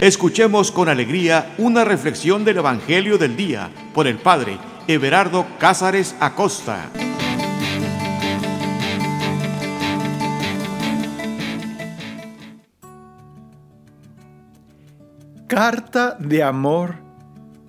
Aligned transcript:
Escuchemos 0.00 0.70
con 0.70 0.88
alegría 0.88 1.56
una 1.58 1.84
reflexión 1.84 2.44
del 2.44 2.58
Evangelio 2.58 3.18
del 3.18 3.36
Día 3.36 3.68
por 3.92 4.06
el 4.06 4.16
Padre 4.16 4.56
Everardo 4.86 5.44
Cázares 5.58 6.14
Acosta. 6.20 6.88
Carta 15.48 16.16
de 16.20 16.44
amor 16.44 16.94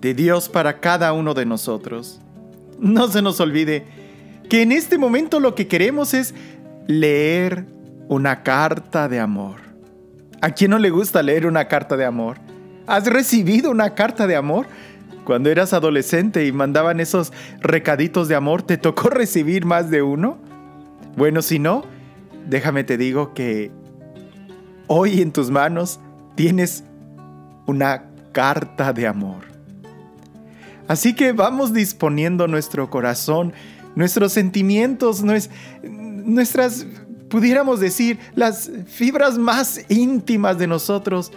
de 0.00 0.14
Dios 0.14 0.48
para 0.48 0.78
cada 0.78 1.12
uno 1.12 1.34
de 1.34 1.46
nosotros. 1.46 2.20
No 2.78 3.08
se 3.08 3.22
nos 3.22 3.40
olvide 3.40 3.86
que 4.48 4.62
en 4.62 4.70
este 4.70 4.98
momento 4.98 5.40
lo 5.40 5.56
que 5.56 5.66
queremos 5.66 6.14
es 6.14 6.32
leer 6.86 7.66
una 8.06 8.44
carta 8.44 9.08
de 9.08 9.18
amor. 9.18 9.69
¿A 10.40 10.50
quién 10.52 10.70
no 10.70 10.78
le 10.78 10.90
gusta 10.90 11.22
leer 11.22 11.46
una 11.46 11.68
carta 11.68 11.96
de 11.96 12.04
amor? 12.04 12.38
¿Has 12.86 13.06
recibido 13.06 13.70
una 13.70 13.94
carta 13.94 14.26
de 14.26 14.36
amor? 14.36 14.66
Cuando 15.24 15.50
eras 15.50 15.74
adolescente 15.74 16.46
y 16.46 16.52
mandaban 16.52 16.98
esos 16.98 17.32
recaditos 17.60 18.28
de 18.28 18.36
amor, 18.36 18.62
¿te 18.62 18.78
tocó 18.78 19.10
recibir 19.10 19.66
más 19.66 19.90
de 19.90 20.02
uno? 20.02 20.38
Bueno, 21.16 21.42
si 21.42 21.58
no, 21.58 21.84
déjame 22.48 22.84
te 22.84 22.96
digo 22.96 23.34
que 23.34 23.70
hoy 24.86 25.20
en 25.20 25.32
tus 25.32 25.50
manos 25.50 26.00
tienes 26.36 26.84
una 27.66 28.04
carta 28.32 28.92
de 28.92 29.06
amor. 29.06 29.44
Así 30.88 31.14
que 31.14 31.32
vamos 31.32 31.72
disponiendo 31.72 32.48
nuestro 32.48 32.88
corazón, 32.88 33.52
nuestros 33.94 34.32
sentimientos, 34.32 35.22
nuestras 35.82 36.86
pudiéramos 37.30 37.80
decir, 37.80 38.18
las 38.34 38.70
fibras 38.86 39.38
más 39.38 39.80
íntimas 39.88 40.58
de 40.58 40.66
nosotros 40.66 41.32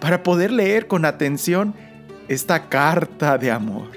para 0.00 0.22
poder 0.22 0.52
leer 0.52 0.86
con 0.86 1.04
atención 1.04 1.74
esta 2.28 2.68
carta 2.68 3.38
de 3.38 3.50
amor. 3.50 3.88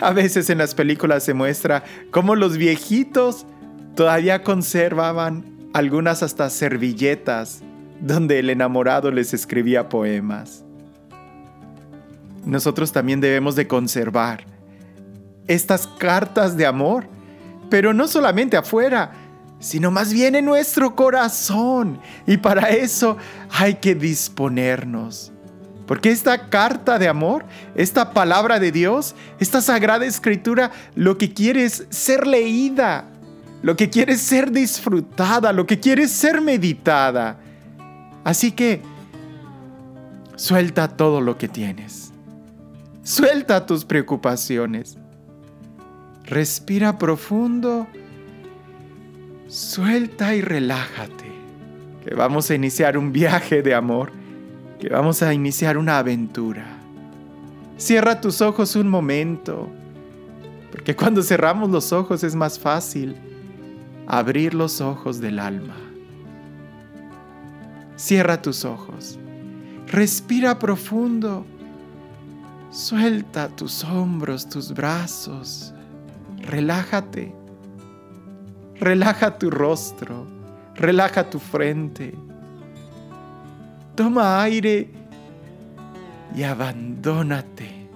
A 0.00 0.12
veces 0.12 0.50
en 0.50 0.58
las 0.58 0.74
películas 0.74 1.24
se 1.24 1.32
muestra 1.32 1.84
cómo 2.10 2.34
los 2.34 2.56
viejitos 2.56 3.46
todavía 3.94 4.42
conservaban 4.42 5.44
algunas 5.72 6.22
hasta 6.22 6.50
servilletas 6.50 7.62
donde 8.00 8.38
el 8.38 8.50
enamorado 8.50 9.10
les 9.10 9.34
escribía 9.34 9.88
poemas. 9.88 10.64
Nosotros 12.44 12.92
también 12.92 13.20
debemos 13.20 13.56
de 13.56 13.66
conservar 13.66 14.44
estas 15.48 15.86
cartas 15.86 16.56
de 16.56 16.66
amor, 16.66 17.06
pero 17.70 17.92
no 17.92 18.06
solamente 18.06 18.56
afuera, 18.56 19.12
sino 19.60 19.90
más 19.90 20.12
bien 20.12 20.34
en 20.34 20.44
nuestro 20.44 20.94
corazón. 20.94 22.00
Y 22.26 22.36
para 22.36 22.70
eso 22.70 23.16
hay 23.50 23.74
que 23.74 23.94
disponernos. 23.94 25.32
Porque 25.86 26.10
esta 26.10 26.50
carta 26.50 26.98
de 26.98 27.08
amor, 27.08 27.46
esta 27.74 28.12
palabra 28.12 28.58
de 28.58 28.70
Dios, 28.70 29.14
esta 29.40 29.62
sagrada 29.62 30.04
escritura, 30.04 30.70
lo 30.94 31.16
que 31.16 31.32
quiere 31.32 31.64
es 31.64 31.86
ser 31.88 32.26
leída, 32.26 33.06
lo 33.62 33.74
que 33.74 33.88
quiere 33.88 34.16
ser 34.16 34.52
disfrutada, 34.52 35.52
lo 35.52 35.66
que 35.66 35.80
quiere 35.80 36.06
ser 36.06 36.42
meditada. 36.42 37.38
Así 38.22 38.52
que 38.52 38.82
suelta 40.36 40.88
todo 40.88 41.22
lo 41.22 41.38
que 41.38 41.48
tienes. 41.48 42.12
Suelta 43.02 43.64
tus 43.64 43.86
preocupaciones. 43.86 44.98
Respira 46.24 46.98
profundo 46.98 47.86
Suelta 49.48 50.34
y 50.34 50.42
relájate, 50.42 51.24
que 52.04 52.14
vamos 52.14 52.50
a 52.50 52.54
iniciar 52.54 52.98
un 52.98 53.12
viaje 53.12 53.62
de 53.62 53.74
amor, 53.74 54.12
que 54.78 54.90
vamos 54.90 55.22
a 55.22 55.32
iniciar 55.32 55.78
una 55.78 55.96
aventura. 55.96 56.66
Cierra 57.78 58.20
tus 58.20 58.42
ojos 58.42 58.76
un 58.76 58.90
momento, 58.90 59.70
porque 60.70 60.94
cuando 60.94 61.22
cerramos 61.22 61.70
los 61.70 61.94
ojos 61.94 62.24
es 62.24 62.34
más 62.34 62.58
fácil 62.58 63.16
abrir 64.06 64.52
los 64.52 64.82
ojos 64.82 65.18
del 65.18 65.38
alma. 65.38 65.76
Cierra 67.96 68.42
tus 68.42 68.66
ojos, 68.66 69.18
respira 69.86 70.58
profundo, 70.58 71.46
suelta 72.70 73.48
tus 73.48 73.82
hombros, 73.82 74.46
tus 74.46 74.74
brazos, 74.74 75.72
relájate. 76.36 77.37
Relaja 78.80 79.38
tu 79.38 79.50
rostro, 79.50 80.26
relaja 80.74 81.28
tu 81.28 81.38
frente. 81.38 82.14
Toma 83.94 84.40
aire 84.42 84.90
y 86.36 86.44
abandónate 86.44 87.88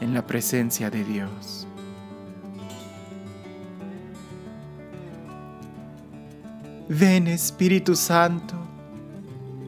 en 0.00 0.12
la 0.14 0.26
presencia 0.26 0.90
de 0.90 1.04
Dios. 1.04 1.66
Ven 6.88 7.26
Espíritu 7.26 7.94
Santo, 7.94 8.54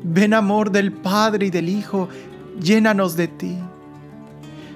ven 0.03 0.32
amor 0.34 0.71
del 0.71 0.92
Padre 0.92 1.47
y 1.47 1.50
del 1.50 1.69
Hijo, 1.69 2.09
llénanos 2.60 3.16
de 3.16 3.28
ti. 3.28 3.59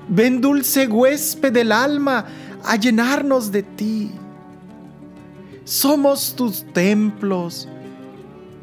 Ven 0.09 0.41
dulce 0.41 0.87
huésped 0.87 1.53
del 1.53 1.73
alma 1.73 2.27
a 2.63 2.77
llenarnos 2.77 3.51
de 3.51 3.63
ti. 3.63 4.11
Somos 5.65 6.37
tus 6.37 6.65
templos. 6.73 7.69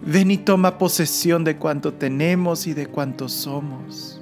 Ven 0.04 0.32
y 0.32 0.38
toma 0.38 0.78
posesión 0.78 1.44
de 1.44 1.58
cuanto 1.58 1.94
tenemos 1.94 2.68
y 2.68 2.74
de 2.74 2.88
cuanto 2.88 3.30
somos. 3.30 4.20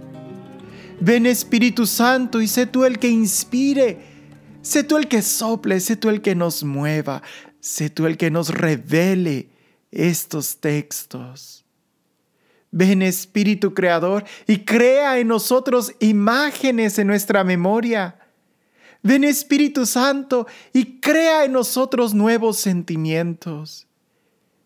Ven 0.99 1.25
Espíritu 1.25 1.85
Santo 1.85 2.41
y 2.41 2.47
sé 2.47 2.65
tú 2.65 2.83
el 2.83 2.99
que 2.99 3.09
inspire. 3.09 3.99
Sé 4.61 4.83
tú 4.83 4.97
el 4.97 5.07
que 5.07 5.21
sople, 5.21 5.79
sé 5.79 5.95
tú 5.95 6.09
el 6.09 6.21
que 6.21 6.35
nos 6.35 6.63
mueva, 6.63 7.21
sé 7.61 7.89
tú 7.89 8.05
el 8.05 8.17
que 8.17 8.29
nos 8.29 8.49
revele 8.49 9.49
estos 9.89 10.57
textos. 10.57 11.65
Ven 12.71 13.01
Espíritu 13.01 13.73
Creador 13.73 14.25
y 14.47 14.59
crea 14.59 15.17
en 15.17 15.29
nosotros 15.29 15.93
imágenes 15.99 16.99
en 16.99 17.07
nuestra 17.07 17.43
memoria 17.43 18.18
Ven 19.01 19.23
Espíritu 19.23 19.85
Santo 19.85 20.47
y 20.73 20.99
crea 20.99 21.45
en 21.45 21.53
nosotros 21.53 22.13
nuevos 22.13 22.57
sentimientos. 22.57 23.87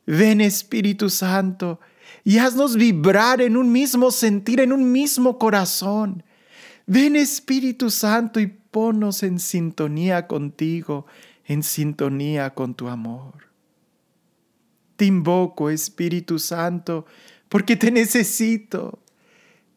Ven 0.05 0.41
Espíritu 0.41 1.09
Santo 1.09 1.79
y 2.23 2.37
haznos 2.37 2.75
vibrar 2.75 3.41
en 3.41 3.57
un 3.57 3.71
mismo 3.71 4.11
sentir, 4.11 4.59
en 4.59 4.73
un 4.73 4.91
mismo 4.91 5.37
corazón. 5.37 6.23
Ven 6.85 7.15
Espíritu 7.15 7.89
Santo 7.89 8.39
y 8.39 8.47
ponnos 8.47 9.23
en 9.23 9.39
sintonía 9.39 10.27
contigo, 10.27 11.05
en 11.45 11.63
sintonía 11.63 12.53
con 12.53 12.73
tu 12.73 12.87
amor. 12.87 13.47
Te 14.95 15.05
invoco, 15.05 15.69
Espíritu 15.69 16.39
Santo, 16.39 17.05
porque 17.49 17.75
te 17.75 17.91
necesito. 17.91 18.99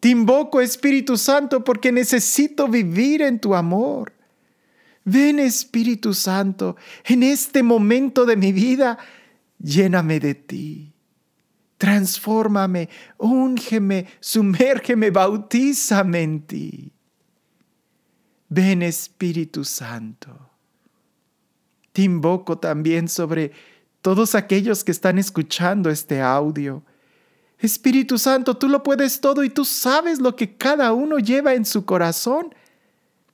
Te 0.00 0.08
invoco, 0.08 0.60
Espíritu 0.60 1.16
Santo, 1.16 1.64
porque 1.64 1.92
necesito 1.92 2.68
vivir 2.68 3.22
en 3.22 3.40
tu 3.40 3.54
amor. 3.54 4.15
Ven 5.06 5.38
Espíritu 5.38 6.12
Santo, 6.12 6.76
en 7.04 7.22
este 7.22 7.62
momento 7.62 8.26
de 8.26 8.36
mi 8.36 8.52
vida, 8.52 8.98
lléname 9.56 10.18
de 10.18 10.34
ti. 10.34 10.92
Transfórmame, 11.78 12.88
úngeme, 13.16 14.06
sumérgeme, 14.18 15.10
bautízame 15.10 16.22
en 16.22 16.40
ti. 16.42 16.92
Ven 18.48 18.82
Espíritu 18.82 19.64
Santo. 19.64 20.50
Te 21.92 22.02
invoco 22.02 22.58
también 22.58 23.08
sobre 23.08 23.52
todos 24.02 24.34
aquellos 24.34 24.82
que 24.82 24.90
están 24.90 25.18
escuchando 25.18 25.88
este 25.88 26.20
audio. 26.20 26.82
Espíritu 27.60 28.18
Santo, 28.18 28.56
tú 28.56 28.68
lo 28.68 28.82
puedes 28.82 29.20
todo 29.20 29.44
y 29.44 29.50
tú 29.50 29.64
sabes 29.64 30.18
lo 30.18 30.34
que 30.34 30.56
cada 30.56 30.92
uno 30.92 31.20
lleva 31.20 31.54
en 31.54 31.64
su 31.64 31.84
corazón. 31.84 32.52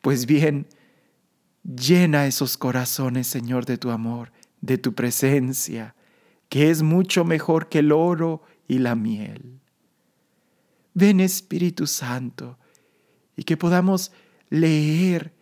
Pues 0.03 0.27
bien, 0.27 0.67
Llena 1.65 2.27
esos 2.27 2.57
corazones, 2.57 3.27
Señor, 3.27 3.67
de 3.67 3.79
tu 3.79 3.91
amor, 3.91 4.33
de 4.61 4.79
tu 4.79 4.95
presencia, 4.95 5.95
que 6.49 6.71
es 6.71 6.83
mucho 6.83 7.25
mejor 7.25 7.69
que 7.69 7.79
el 7.79 7.93
oro 7.93 8.43
y 8.67 8.79
la 8.79 8.95
miel. 8.95 9.61
Ven 10.95 11.21
Espíritu 11.21 11.87
Santo 11.87 12.59
y 13.37 13.45
que 13.45 13.57
podamos 13.57 14.13
leer 14.51 15.33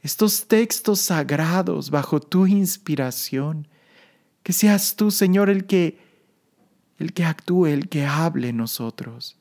estos 0.00 0.46
textos 0.46 1.00
sagrados 1.00 1.90
bajo 1.90 2.20
tu 2.20 2.46
inspiración. 2.46 3.68
Que 4.42 4.52
seas 4.52 4.96
tú, 4.96 5.10
Señor, 5.10 5.50
el 5.50 5.66
que 5.66 5.98
el 6.98 7.12
que 7.12 7.24
actúe, 7.24 7.66
el 7.66 7.88
que 7.88 8.04
hable 8.04 8.52
nosotros. 8.52 9.38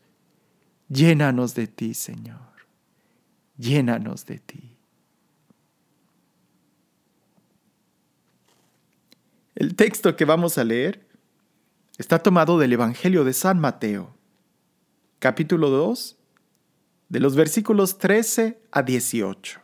Llénanos 0.89 1.55
de 1.55 1.67
ti, 1.67 1.93
Señor. 1.93 2.67
Llénanos 3.57 4.25
de 4.25 4.39
ti. 4.39 4.76
El 9.57 9.75
texto 9.75 10.15
que 10.15 10.24
vamos 10.24 10.59
a 10.59 10.63
leer 10.63 11.04
está 11.98 12.19
tomado 12.19 12.59
del 12.59 12.74
Evangelio 12.74 13.24
de 13.24 13.33
San 13.33 13.59
Mateo, 13.59 14.15
capítulo 15.18 15.71
2, 15.71 16.15
de 17.09 17.19
los 17.19 17.36
versículos 17.36 17.98
13 17.98 18.59
a 18.69 18.83
18. 18.83 19.59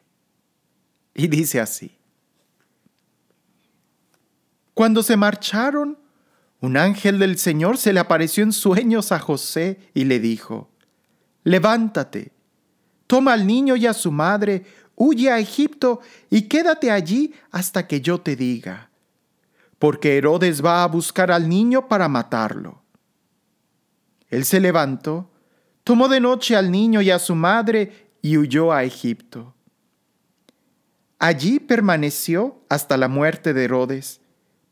Y 1.14 1.28
dice 1.28 1.60
así. 1.60 1.96
Cuando 4.74 5.04
se 5.04 5.16
marcharon, 5.16 6.00
un 6.60 6.76
ángel 6.76 7.20
del 7.20 7.38
Señor 7.38 7.78
se 7.78 7.94
le 7.94 8.00
apareció 8.00 8.44
en 8.44 8.52
sueños 8.52 9.12
a 9.12 9.20
José 9.20 9.92
y 9.94 10.06
le 10.06 10.20
dijo, 10.20 10.72
Levántate, 11.44 12.32
toma 13.06 13.34
al 13.34 13.46
niño 13.46 13.76
y 13.76 13.86
a 13.86 13.94
su 13.94 14.12
madre, 14.12 14.66
huye 14.96 15.30
a 15.30 15.38
Egipto 15.38 16.00
y 16.32 16.48
quédate 16.48 16.90
allí 16.90 17.36
hasta 17.52 17.86
que 17.86 18.02
yo 18.02 18.20
te 18.22 18.36
diga, 18.36 18.90
porque 19.84 20.16
Herodes 20.16 20.64
va 20.64 20.82
a 20.82 20.88
buscar 20.88 21.30
al 21.30 21.50
niño 21.50 21.90
para 21.90 22.08
matarlo. 22.08 22.82
Él 24.30 24.46
se 24.46 24.62
levantó, 24.62 25.30
tomó 25.84 26.08
de 26.08 26.22
noche 26.22 26.56
al 26.56 26.72
niño 26.72 27.02
y 27.02 27.12
a 27.12 27.20
su 27.20 27.36
madre 27.36 28.08
y 28.22 28.38
huyó 28.38 28.72
a 28.72 28.86
Egipto. 28.86 29.54
Allí 31.20 31.60
permaneció 31.60 32.62
hasta 32.70 32.96
la 32.96 33.10
muerte 33.10 33.54
de 33.54 33.66
Herodes, 33.66 34.22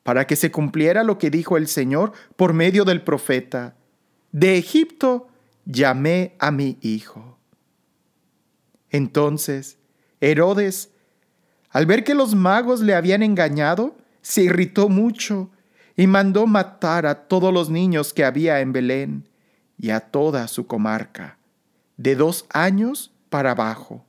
para 0.03 0.25
que 0.25 0.37
se 0.37 0.49
cumpliera 0.49 1.03
lo 1.03 1.17
que 1.17 1.29
dijo 1.29 1.57
el 1.57 1.67
Señor 1.67 2.13
por 2.37 2.53
medio 2.53 2.85
del 2.85 3.03
profeta. 3.03 3.75
De 4.31 4.57
Egipto 4.57 5.27
llamé 5.65 6.37
a 6.39 6.51
mi 6.51 6.77
hijo. 6.79 7.37
Entonces, 8.89 9.77
Herodes, 10.21 10.89
al 11.69 11.85
ver 11.85 12.05
que 12.05 12.15
los 12.15 12.33
magos 12.33 12.79
le 12.79 12.95
habían 12.95 13.23
engañado, 13.23 13.97
se 14.21 14.43
irritó 14.43 14.89
mucho 14.89 15.49
y 15.95 16.07
mandó 16.07 16.47
matar 16.47 17.05
a 17.05 17.27
todos 17.27 17.53
los 17.53 17.69
niños 17.69 18.13
que 18.13 18.23
había 18.23 18.61
en 18.61 18.73
Belén 18.73 19.27
y 19.77 19.89
a 19.89 19.99
toda 19.99 20.47
su 20.47 20.67
comarca, 20.67 21.37
de 21.97 22.15
dos 22.15 22.45
años 22.53 23.11
para 23.29 23.51
abajo, 23.51 24.05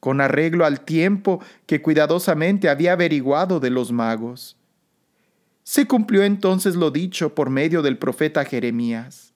con 0.00 0.20
arreglo 0.20 0.64
al 0.64 0.82
tiempo 0.82 1.42
que 1.66 1.80
cuidadosamente 1.80 2.68
había 2.68 2.92
averiguado 2.92 3.60
de 3.60 3.70
los 3.70 3.92
magos. 3.92 4.56
Se 5.62 5.86
cumplió 5.86 6.22
entonces 6.22 6.76
lo 6.76 6.90
dicho 6.90 7.34
por 7.34 7.48
medio 7.48 7.80
del 7.80 7.98
profeta 7.98 8.44
Jeremías. 8.44 9.32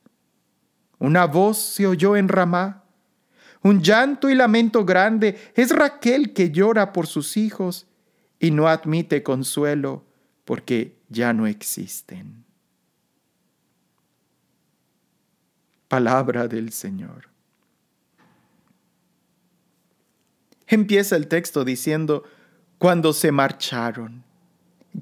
Una 0.99 1.25
voz 1.27 1.59
se 1.59 1.87
oyó 1.87 2.17
en 2.17 2.29
Ramá, 2.29 2.85
un 3.63 3.83
llanto 3.83 4.29
y 4.29 4.35
lamento 4.35 4.85
grande. 4.85 5.37
Es 5.55 5.71
Raquel 5.71 6.33
que 6.33 6.51
llora 6.51 6.93
por 6.93 7.07
sus 7.07 7.37
hijos 7.37 7.88
y 8.39 8.51
no 8.51 8.69
admite 8.69 9.23
consuelo 9.23 10.05
porque 10.45 10.97
ya 11.09 11.33
no 11.33 11.47
existen. 11.47 12.45
Palabra 15.89 16.49
del 16.49 16.73
Señor. 16.73 17.29
Empieza 20.67 21.17
el 21.17 21.29
texto 21.29 21.65
diciendo, 21.65 22.25
cuando 22.79 23.13
se 23.13 23.33
marcharon. 23.33 24.23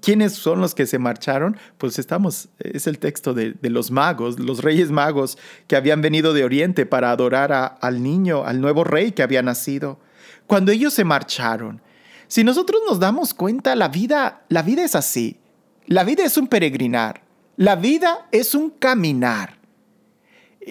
¿Quiénes 0.00 0.34
son 0.34 0.60
los 0.60 0.74
que 0.74 0.86
se 0.86 0.98
marcharon? 0.98 1.56
Pues 1.78 1.98
estamos, 1.98 2.48
es 2.58 2.86
el 2.86 2.98
texto 2.98 3.34
de, 3.34 3.56
los 3.62 3.90
magos, 3.90 4.38
los 4.38 4.62
reyes 4.62 4.90
magos 4.90 5.38
que 5.68 5.76
habían 5.76 6.02
venido 6.02 6.34
de 6.34 6.44
Oriente 6.44 6.86
para 6.86 7.10
adorar 7.10 7.78
al 7.80 8.02
niño, 8.02 8.44
al 8.44 8.60
nuevo 8.60 8.84
rey 8.84 9.12
que 9.12 9.22
había 9.22 9.42
nacido. 9.42 9.98
Cuando 10.46 10.72
ellos 10.72 10.92
se 10.92 11.04
marcharon, 11.04 11.80
si 12.28 12.44
nosotros 12.44 12.80
nos 12.88 13.00
damos 13.00 13.34
cuenta, 13.34 13.76
la 13.76 13.88
vida, 13.88 14.44
la 14.48 14.62
vida 14.62 14.84
es 14.84 14.94
así. 14.94 15.38
La 15.86 16.04
vida 16.04 16.24
es 16.24 16.36
un 16.36 16.48
peregrinar. 16.48 17.22
La 17.56 17.76
vida 17.76 18.28
es 18.32 18.54
un 18.54 18.70
caminar 18.70 19.56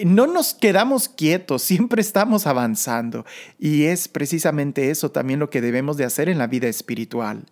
no 0.04 0.26
nos 0.26 0.54
quedamos 0.54 1.08
quietos, 1.08 1.62
siempre 1.62 2.00
estamos 2.02 2.46
avanzando. 2.46 3.24
Y 3.58 3.84
es 3.84 4.08
precisamente 4.08 4.90
eso 4.90 5.10
también 5.10 5.40
lo 5.40 5.50
que 5.50 5.60
debemos 5.60 5.96
de 5.96 6.04
hacer 6.04 6.28
en 6.28 6.38
la 6.38 6.46
vida 6.46 6.68
espiritual. 6.68 7.46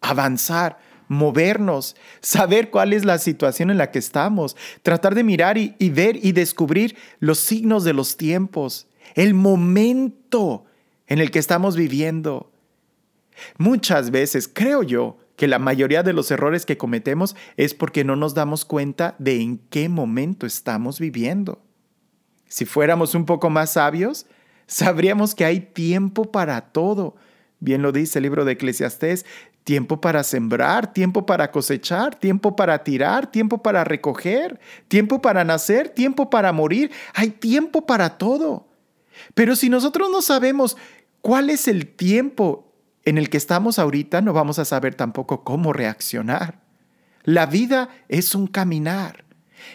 Avanzar, 0.00 0.78
movernos, 1.08 1.96
saber 2.20 2.70
cuál 2.70 2.92
es 2.92 3.04
la 3.04 3.18
situación 3.18 3.70
en 3.70 3.78
la 3.78 3.90
que 3.90 3.98
estamos, 3.98 4.56
tratar 4.82 5.14
de 5.14 5.24
mirar 5.24 5.58
y, 5.58 5.74
y 5.78 5.90
ver 5.90 6.24
y 6.24 6.32
descubrir 6.32 6.96
los 7.18 7.38
signos 7.38 7.82
de 7.82 7.94
los 7.94 8.16
tiempos, 8.16 8.86
el 9.14 9.34
momento 9.34 10.66
en 11.08 11.18
el 11.18 11.30
que 11.30 11.38
estamos 11.40 11.76
viviendo. 11.76 12.52
Muchas 13.58 14.10
veces 14.10 14.50
creo 14.52 14.82
yo 14.82 15.18
que 15.36 15.48
la 15.48 15.58
mayoría 15.58 16.02
de 16.02 16.12
los 16.12 16.30
errores 16.30 16.66
que 16.66 16.76
cometemos 16.76 17.36
es 17.56 17.72
porque 17.72 18.04
no 18.04 18.16
nos 18.16 18.34
damos 18.34 18.64
cuenta 18.64 19.14
de 19.18 19.40
en 19.40 19.58
qué 19.70 19.88
momento 19.88 20.46
estamos 20.46 20.98
viviendo. 20.98 21.62
Si 22.48 22.64
fuéramos 22.64 23.14
un 23.14 23.24
poco 23.24 23.48
más 23.48 23.74
sabios, 23.74 24.26
sabríamos 24.66 25.34
que 25.34 25.44
hay 25.44 25.60
tiempo 25.60 26.32
para 26.32 26.60
todo. 26.72 27.14
Bien 27.60 27.82
lo 27.82 27.92
dice 27.92 28.18
el 28.18 28.24
libro 28.24 28.44
de 28.44 28.52
Eclesiastés, 28.52 29.26
tiempo 29.64 30.00
para 30.00 30.24
sembrar, 30.24 30.92
tiempo 30.92 31.26
para 31.26 31.50
cosechar, 31.50 32.18
tiempo 32.18 32.56
para 32.56 32.82
tirar, 32.82 33.30
tiempo 33.30 33.62
para 33.62 33.84
recoger, 33.84 34.58
tiempo 34.88 35.20
para 35.20 35.44
nacer, 35.44 35.90
tiempo 35.90 36.30
para 36.30 36.52
morir. 36.52 36.90
Hay 37.14 37.30
tiempo 37.30 37.86
para 37.86 38.16
todo. 38.16 38.66
Pero 39.34 39.54
si 39.56 39.68
nosotros 39.68 40.08
no 40.10 40.22
sabemos 40.22 40.76
cuál 41.20 41.50
es 41.50 41.68
el 41.68 41.86
tiempo 41.86 42.67
en 43.04 43.18
el 43.18 43.30
que 43.30 43.36
estamos 43.36 43.78
ahorita, 43.78 44.20
no 44.20 44.32
vamos 44.32 44.58
a 44.58 44.64
saber 44.64 44.94
tampoco 44.94 45.44
cómo 45.44 45.72
reaccionar. 45.72 46.60
La 47.24 47.46
vida 47.46 47.88
es 48.08 48.34
un 48.34 48.46
caminar. 48.46 49.24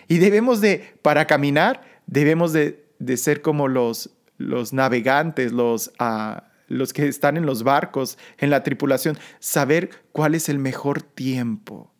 Y 0.08 0.18
debemos 0.18 0.62
de, 0.62 0.96
para 1.02 1.28
caminar, 1.28 1.81
debemos 2.08 2.54
de, 2.54 2.86
ser 3.18 3.42
como 3.42 3.68
los, 3.68 4.12
los 4.38 4.74
navegantes, 4.74 5.52
los, 5.52 5.92
ah, 6.00 6.46
los 6.68 6.94
que 6.94 7.08
están 7.08 7.38
en 7.38 7.46
los 7.46 7.64
barcos, 7.64 8.18
en 8.38 8.50
la 8.50 8.64
tripulación, 8.64 9.18
saber 9.40 9.90
cuál 10.12 10.36
es 10.36 10.50
el 10.50 10.60
mejor 10.60 11.02
tiempo 11.02 11.92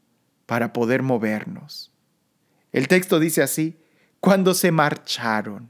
para 0.46 0.74
poder 0.74 1.04
movernos. 1.04 1.92
El 2.72 2.88
texto 2.88 3.20
dice 3.20 3.42
así, 3.44 3.78
cuando 4.20 4.54
se 4.54 4.72
marcharon, 4.72 5.70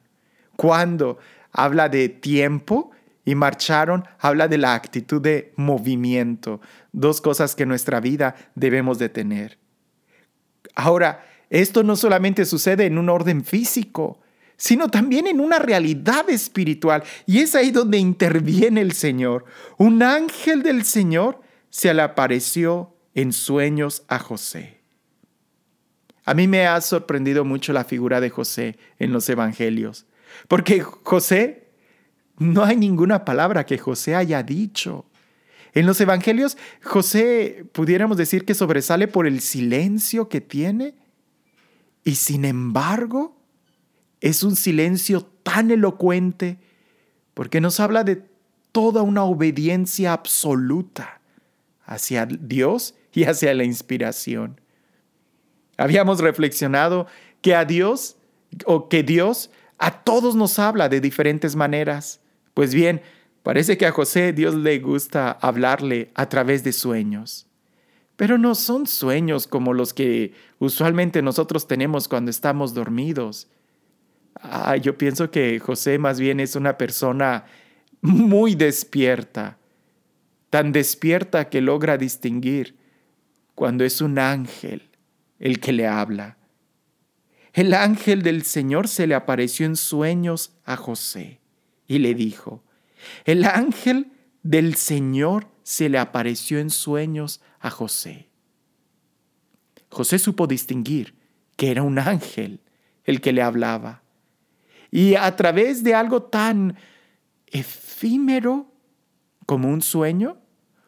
cuando 0.56 1.18
habla 1.52 1.90
de 1.90 2.10
tiempo 2.10 2.92
y 3.26 3.36
marcharon, 3.36 4.06
habla 4.20 4.48
de 4.48 4.58
la 4.58 4.74
actitud 4.74 5.22
de 5.22 5.54
movimiento, 5.56 6.62
dos 6.92 7.22
cosas 7.22 7.56
que 7.56 7.66
nuestra 7.66 8.00
vida 8.00 8.36
debemos 8.56 9.00
de 9.00 9.10
tener. 9.10 9.58
Ahora, 10.76 11.26
esto 11.50 11.84
no 11.84 11.96
solamente 11.96 12.46
sucede 12.46 12.86
en 12.86 12.98
un 12.98 13.10
orden 13.10 13.44
físico, 13.44 14.20
sino 14.58 14.90
también 14.90 15.28
en 15.28 15.40
una 15.40 15.60
realidad 15.60 16.30
espiritual. 16.30 17.04
Y 17.26 17.40
es 17.40 17.56
ahí 17.56 17.72
donde 17.72 17.98
interviene 17.98 18.82
el 18.82 18.94
Señor. 18.94 19.46
Un 19.78 20.04
ángel 20.04 20.64
del 20.64 20.84
Señor 20.84 21.42
se 21.70 21.94
le 21.94 22.02
apareció 22.02 22.96
en 23.14 23.34
sueños 23.34 24.04
a 24.08 24.20
José. 24.20 24.80
A 26.26 26.34
mí 26.34 26.48
me 26.48 26.68
ha 26.68 26.80
sorprendido 26.82 27.44
mucho 27.44 27.74
la 27.74 27.84
figura 27.84 28.22
de 28.22 28.30
José 28.30 28.78
en 28.98 29.12
los 29.12 29.28
evangelios, 29.28 30.06
porque 30.48 30.82
José, 30.82 31.63
no 32.38 32.64
hay 32.64 32.76
ninguna 32.76 33.26
palabra 33.26 33.66
que 33.66 33.78
José 33.78 34.16
haya 34.16 34.44
dicho. 34.44 35.06
En 35.74 35.86
los 35.86 36.00
evangelios, 36.02 36.58
José 36.84 37.66
pudiéramos 37.72 38.18
decir 38.18 38.46
que 38.46 38.54
sobresale 38.54 39.08
por 39.08 39.28
el 39.28 39.42
silencio 39.42 40.30
que 40.30 40.42
tiene, 40.42 40.96
y 42.04 42.16
sin 42.16 42.46
embargo, 42.46 43.36
es 44.22 44.44
un 44.44 44.56
silencio 44.56 45.22
tan 45.44 45.72
elocuente 45.72 46.60
porque 47.34 47.62
nos 47.62 47.80
habla 47.80 48.04
de 48.04 48.24
toda 48.72 49.02
una 49.02 49.24
obediencia 49.24 50.14
absoluta 50.14 51.22
hacia 51.86 52.26
Dios 52.26 52.96
y 53.14 53.24
hacia 53.24 53.54
la 53.54 53.64
inspiración. 53.64 54.60
Habíamos 55.78 56.20
reflexionado 56.20 57.08
que 57.42 57.56
a 57.56 57.66
Dios 57.66 58.18
o 58.66 58.90
que 58.90 59.04
Dios 59.04 59.50
a 59.78 60.04
todos 60.04 60.36
nos 60.36 60.60
habla 60.60 60.90
de 60.90 61.02
diferentes 61.02 61.56
maneras. 61.56 62.20
Pues 62.54 62.74
bien, 62.74 63.02
parece 63.42 63.78
que 63.78 63.86
a 63.86 63.92
José 63.92 64.34
Dios 64.34 64.56
le 64.56 64.80
gusta 64.80 65.32
hablarle 65.32 66.12
a 66.16 66.30
través 66.30 66.64
de 66.64 66.74
sueños. 66.74 67.48
Pero 68.16 68.38
no 68.38 68.56
son 68.56 68.86
sueños 68.88 69.48
como 69.48 69.74
los 69.74 69.94
que 69.94 70.34
usualmente 70.60 71.22
nosotros 71.22 71.68
tenemos 71.68 72.08
cuando 72.08 72.30
estamos 72.30 72.74
dormidos, 72.74 73.48
Ah, 74.36 74.78
yo 74.78 74.98
pienso 74.98 75.32
que 75.32 75.60
José 75.60 75.98
más 75.98 76.20
bien 76.20 76.40
es 76.40 76.56
una 76.56 76.78
persona 76.78 77.46
muy 78.02 78.56
despierta, 78.56 79.58
tan 80.50 80.72
despierta 80.72 81.50
que 81.50 81.62
logra 81.62 81.98
distinguir 81.98 82.76
cuando 83.56 83.84
es 83.84 84.02
un 84.02 84.20
ángel 84.20 84.90
el 85.40 85.60
que 85.60 85.72
le 85.72 85.88
habla. 85.88 86.38
El 87.54 87.74
ángel 87.74 88.24
del 88.24 88.44
Señor 88.44 88.88
se 88.88 89.06
le 89.08 89.16
apareció 89.16 89.66
en 89.66 89.76
sueños 89.76 90.54
a 90.66 90.76
José 90.76 91.40
y 91.88 92.00
le 92.00 92.14
dijo, 92.16 92.64
el 93.26 93.46
ángel 93.46 94.12
del 94.44 94.76
Señor 94.76 95.48
se 95.64 95.90
le 95.90 95.98
apareció 95.98 96.60
en 96.60 96.70
sueños 96.70 97.42
a 97.60 97.70
José. 97.70 98.30
José 99.90 100.20
supo 100.20 100.48
distinguir 100.48 101.16
que 101.56 101.72
era 101.72 101.84
un 101.84 102.00
ángel 102.00 102.62
el 103.04 103.22
que 103.22 103.32
le 103.32 103.42
hablaba. 103.42 104.04
Y 104.92 105.16
a 105.16 105.36
través 105.36 105.84
de 105.84 105.94
algo 105.96 106.24
tan, 106.24 106.78
efímero 107.48 108.72
como 109.46 109.70
un 109.70 109.82
sueño, 109.82 110.38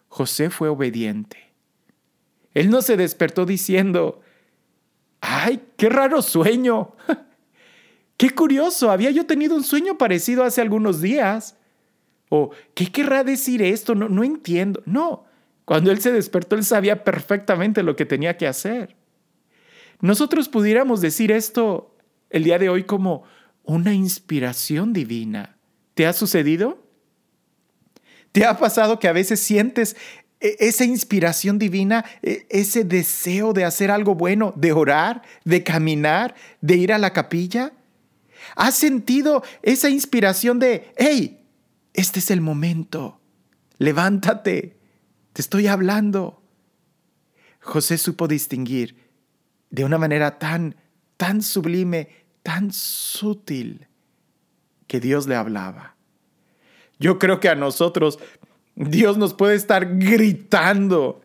José 0.07 0.49
fue 0.49 0.69
obediente. 0.69 1.53
Él 2.53 2.69
no 2.69 2.81
se 2.81 2.97
despertó 2.97 3.45
diciendo, 3.45 4.21
¡ay, 5.21 5.61
qué 5.77 5.89
raro 5.89 6.21
sueño! 6.21 6.95
¡Qué 8.17 8.29
curioso! 8.29 8.91
Había 8.91 9.11
yo 9.11 9.25
tenido 9.25 9.55
un 9.55 9.63
sueño 9.63 9.97
parecido 9.97 10.43
hace 10.43 10.61
algunos 10.61 11.01
días. 11.01 11.57
O, 12.29 12.51
¿qué 12.73 12.91
querrá 12.91 13.23
decir 13.23 13.61
esto? 13.61 13.95
No, 13.95 14.09
no 14.09 14.23
entiendo. 14.23 14.81
No, 14.85 15.25
cuando 15.65 15.91
él 15.91 15.99
se 15.99 16.11
despertó, 16.11 16.55
él 16.55 16.63
sabía 16.63 17.03
perfectamente 17.03 17.83
lo 17.83 17.95
que 17.95 18.05
tenía 18.05 18.37
que 18.37 18.47
hacer. 18.47 18.95
Nosotros 20.01 20.49
pudiéramos 20.49 21.01
decir 21.01 21.31
esto 21.31 21.95
el 22.29 22.43
día 22.43 22.59
de 22.59 22.69
hoy 22.69 22.83
como 22.83 23.23
una 23.63 23.93
inspiración 23.93 24.93
divina. 24.93 25.57
¿Te 25.93 26.05
ha 26.05 26.13
sucedido? 26.13 26.83
¿Te 28.31 28.45
ha 28.45 28.57
pasado 28.57 28.99
que 28.99 29.07
a 29.07 29.13
veces 29.13 29.39
sientes 29.39 29.95
e, 30.39 30.57
esa 30.59 30.83
inspiración 30.83 31.57
divina, 31.57 32.05
e, 32.21 32.45
ese 32.49 32.83
deseo 32.83 33.53
de 33.53 33.63
hacer 33.63 33.89
algo 33.89 34.13
bueno, 34.13 34.53
de 34.55 34.73
orar, 34.73 35.23
de 35.45 35.63
caminar, 35.63 36.35
de 36.61 36.75
ir 36.75 36.93
a 36.93 36.97
la 36.97 37.13
capilla? 37.13 37.71
¿Has 38.55 38.75
sentido 38.75 39.43
esa 39.61 39.89
inspiración 39.89 40.59
de, 40.59 40.93
hey, 40.97 41.45
este 41.93 42.19
es 42.19 42.31
el 42.31 42.41
momento, 42.41 43.19
levántate, 43.77 44.77
te 45.33 45.41
estoy 45.41 45.67
hablando? 45.67 46.41
José 47.61 47.97
supo 47.97 48.27
distinguir 48.27 49.05
de 49.69 49.83
una 49.83 49.97
manera 49.97 50.37
tan, 50.37 50.75
tan 51.17 51.41
sublime, 51.41 52.09
tan 52.43 52.71
sutil, 52.71 53.87
que 54.87 54.99
Dios 54.99 55.27
le 55.27 55.35
hablaba. 55.35 55.95
Yo 56.99 57.19
creo 57.19 57.39
que 57.39 57.49
a 57.49 57.55
nosotros 57.55 58.19
Dios 58.75 59.17
nos 59.17 59.33
puede 59.33 59.55
estar 59.55 59.97
gritando, 59.97 61.21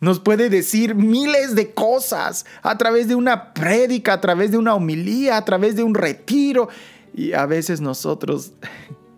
nos 0.00 0.18
puede 0.18 0.48
decir 0.48 0.94
miles 0.94 1.54
de 1.54 1.72
cosas 1.72 2.46
a 2.62 2.78
través 2.78 3.06
de 3.06 3.14
una 3.14 3.52
prédica, 3.52 4.14
a 4.14 4.20
través 4.20 4.50
de 4.50 4.56
una 4.56 4.74
homilía, 4.74 5.36
a 5.36 5.44
través 5.44 5.76
de 5.76 5.82
un 5.82 5.94
retiro. 5.94 6.68
Y 7.14 7.34
a 7.34 7.44
veces 7.44 7.82
nosotros 7.82 8.52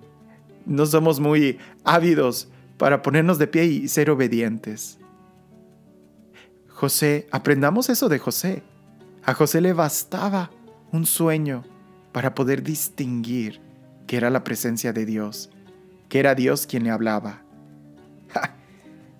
no 0.66 0.84
somos 0.86 1.20
muy 1.20 1.58
ávidos 1.84 2.48
para 2.78 3.00
ponernos 3.00 3.38
de 3.38 3.46
pie 3.46 3.64
y 3.66 3.88
ser 3.88 4.10
obedientes. 4.10 4.98
José, 6.68 7.28
aprendamos 7.30 7.88
eso 7.88 8.08
de 8.08 8.18
José. 8.18 8.64
A 9.24 9.34
José 9.34 9.60
le 9.60 9.72
bastaba 9.72 10.50
un 10.90 11.06
sueño 11.06 11.62
para 12.10 12.34
poder 12.34 12.64
distinguir 12.64 13.60
que 14.08 14.16
era 14.16 14.30
la 14.30 14.42
presencia 14.42 14.92
de 14.92 15.06
Dios, 15.06 15.48
que 16.08 16.18
era 16.18 16.34
Dios 16.34 16.66
quien 16.66 16.82
le 16.82 16.90
hablaba. 16.90 17.42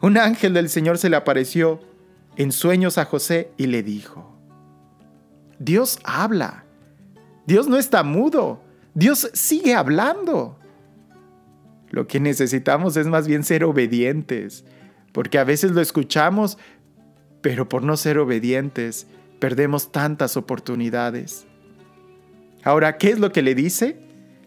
Un 0.03 0.19
ángel 0.19 0.53
del 0.53 0.69
Señor 0.69 0.99
se 0.99 1.09
le 1.09 1.17
apareció 1.17 1.81
en 2.37 2.51
sueños 2.51 2.99
a 2.99 3.05
José 3.05 3.53
y 3.57 3.67
le 3.67 3.85
dijo, 3.85 4.37
Dios 5.61 6.01
habla, 6.03 6.65
Dios 7.47 7.69
no 7.69 7.77
está 7.77 8.03
mudo, 8.03 8.65
Dios 8.95 9.31
sigue 9.33 9.75
hablando. 9.75 10.59
Lo 11.91 12.09
que 12.09 12.19
necesitamos 12.19 12.97
es 12.97 13.07
más 13.07 13.29
bien 13.29 13.45
ser 13.45 13.63
obedientes, 13.63 14.65
porque 15.13 15.39
a 15.39 15.45
veces 15.45 15.71
lo 15.71 15.81
escuchamos, 15.81 16.59
pero 17.41 17.69
por 17.69 17.85
no 17.85 17.97
ser 17.97 18.19
obedientes 18.19 19.07
perdemos 19.39 19.93
tantas 19.93 20.37
oportunidades. 20.37 21.47
Ahora, 22.65 22.99
¿qué 22.99 23.11
es 23.11 23.21
lo 23.21 23.31
que 23.31 23.43
le 23.43 23.55
dice? 23.55 24.01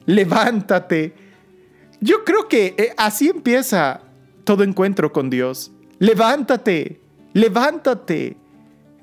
Levántate. 0.06 1.14
Yo 2.02 2.26
creo 2.26 2.50
que 2.50 2.76
eh, 2.78 2.94
así 2.98 3.30
empieza 3.30 4.02
todo 4.46 4.64
encuentro 4.64 5.12
con 5.12 5.30
Dios. 5.30 5.72
Levántate, 6.00 7.02
levántate. 7.34 8.38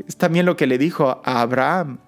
Es 0.07 0.17
también 0.17 0.47
lo 0.47 0.57
que 0.57 0.67
le 0.67 0.79
dijo 0.79 1.21
a 1.25 1.43
Abraham. 1.43 1.99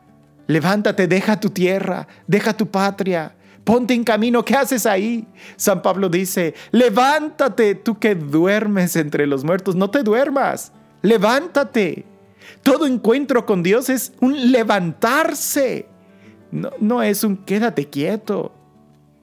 Levántate, 0.47 1.07
deja 1.07 1.41
tu 1.41 1.51
tierra, 1.51 2.07
deja 2.27 2.55
tu 2.55 2.67
patria, 2.67 3.35
ponte 3.65 3.95
en 3.95 4.05
camino, 4.05 4.45
¿qué 4.45 4.55
haces 4.55 4.85
ahí? 4.85 5.27
San 5.57 5.81
Pablo 5.81 6.11
dice, 6.11 6.55
levántate, 6.71 7.75
tú 7.75 7.99
que 7.99 8.15
duermes 8.15 8.97
entre 8.97 9.27
los 9.27 9.43
muertos, 9.43 9.75
no 9.75 9.89
te 9.91 10.03
duermas, 10.03 10.73
levántate. 11.01 12.05
Todo 12.63 12.87
encuentro 12.87 13.47
con 13.47 13.63
Dios 13.63 13.89
es 13.89 14.13
un 14.21 14.53
levantarse, 14.53 15.89
no, 16.51 16.71
no 16.79 17.03
es 17.03 17.25
un 17.25 17.39
quédate 17.39 17.89
quieto. 17.89 18.53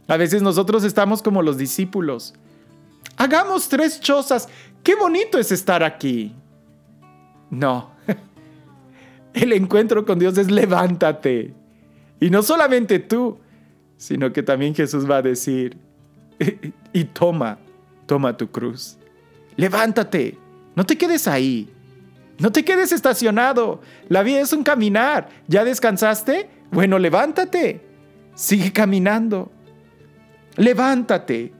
A 0.07 0.17
veces 0.17 0.41
nosotros 0.41 0.83
estamos 0.83 1.21
como 1.21 1.43
los 1.43 1.57
discípulos. 1.57 2.33
Hagamos 3.17 3.69
tres 3.69 3.99
chozas, 3.99 4.47
qué 4.83 4.95
bonito 4.95 5.37
es 5.37 5.51
estar 5.51 5.83
aquí. 5.83 6.33
No, 7.49 7.91
el 9.33 9.53
encuentro 9.53 10.05
con 10.05 10.19
Dios 10.19 10.37
es 10.37 10.49
levántate. 10.49 11.53
Y 12.19 12.29
no 12.29 12.43
solamente 12.43 12.99
tú, 12.99 13.39
sino 13.97 14.31
que 14.31 14.43
también 14.43 14.73
Jesús 14.73 15.09
va 15.09 15.17
a 15.17 15.21
decir, 15.21 15.77
y 16.93 17.03
toma, 17.05 17.59
toma 18.05 18.35
tu 18.37 18.49
cruz. 18.49 18.97
Levántate, 19.57 20.37
no 20.75 20.85
te 20.85 20.97
quedes 20.97 21.27
ahí. 21.27 21.69
No 22.41 22.51
te 22.51 22.65
quedes 22.65 22.91
estacionado. 22.91 23.81
La 24.09 24.23
vida 24.23 24.41
es 24.41 24.51
un 24.51 24.63
caminar. 24.63 25.29
¿Ya 25.47 25.63
descansaste? 25.63 26.49
Bueno, 26.71 26.97
levántate. 26.97 27.81
Sigue 28.33 28.73
caminando. 28.73 29.51
Levántate. 30.55 31.53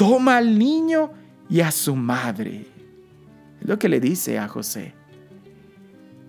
Toma 0.00 0.38
al 0.38 0.58
niño 0.58 1.10
y 1.50 1.60
a 1.60 1.70
su 1.70 1.94
madre. 1.94 2.66
Es 3.60 3.68
lo 3.68 3.78
que 3.78 3.90
le 3.90 4.00
dice 4.00 4.38
a 4.38 4.48
José. 4.48 4.94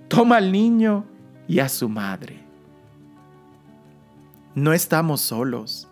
Toma 0.09 0.35
al 0.35 0.51
niño 0.51 1.05
y 1.47 1.59
a 1.59 1.69
su 1.69 1.87
madre. 1.87 2.43
No 4.55 4.73
estamos 4.73 5.21
solos. 5.21 5.87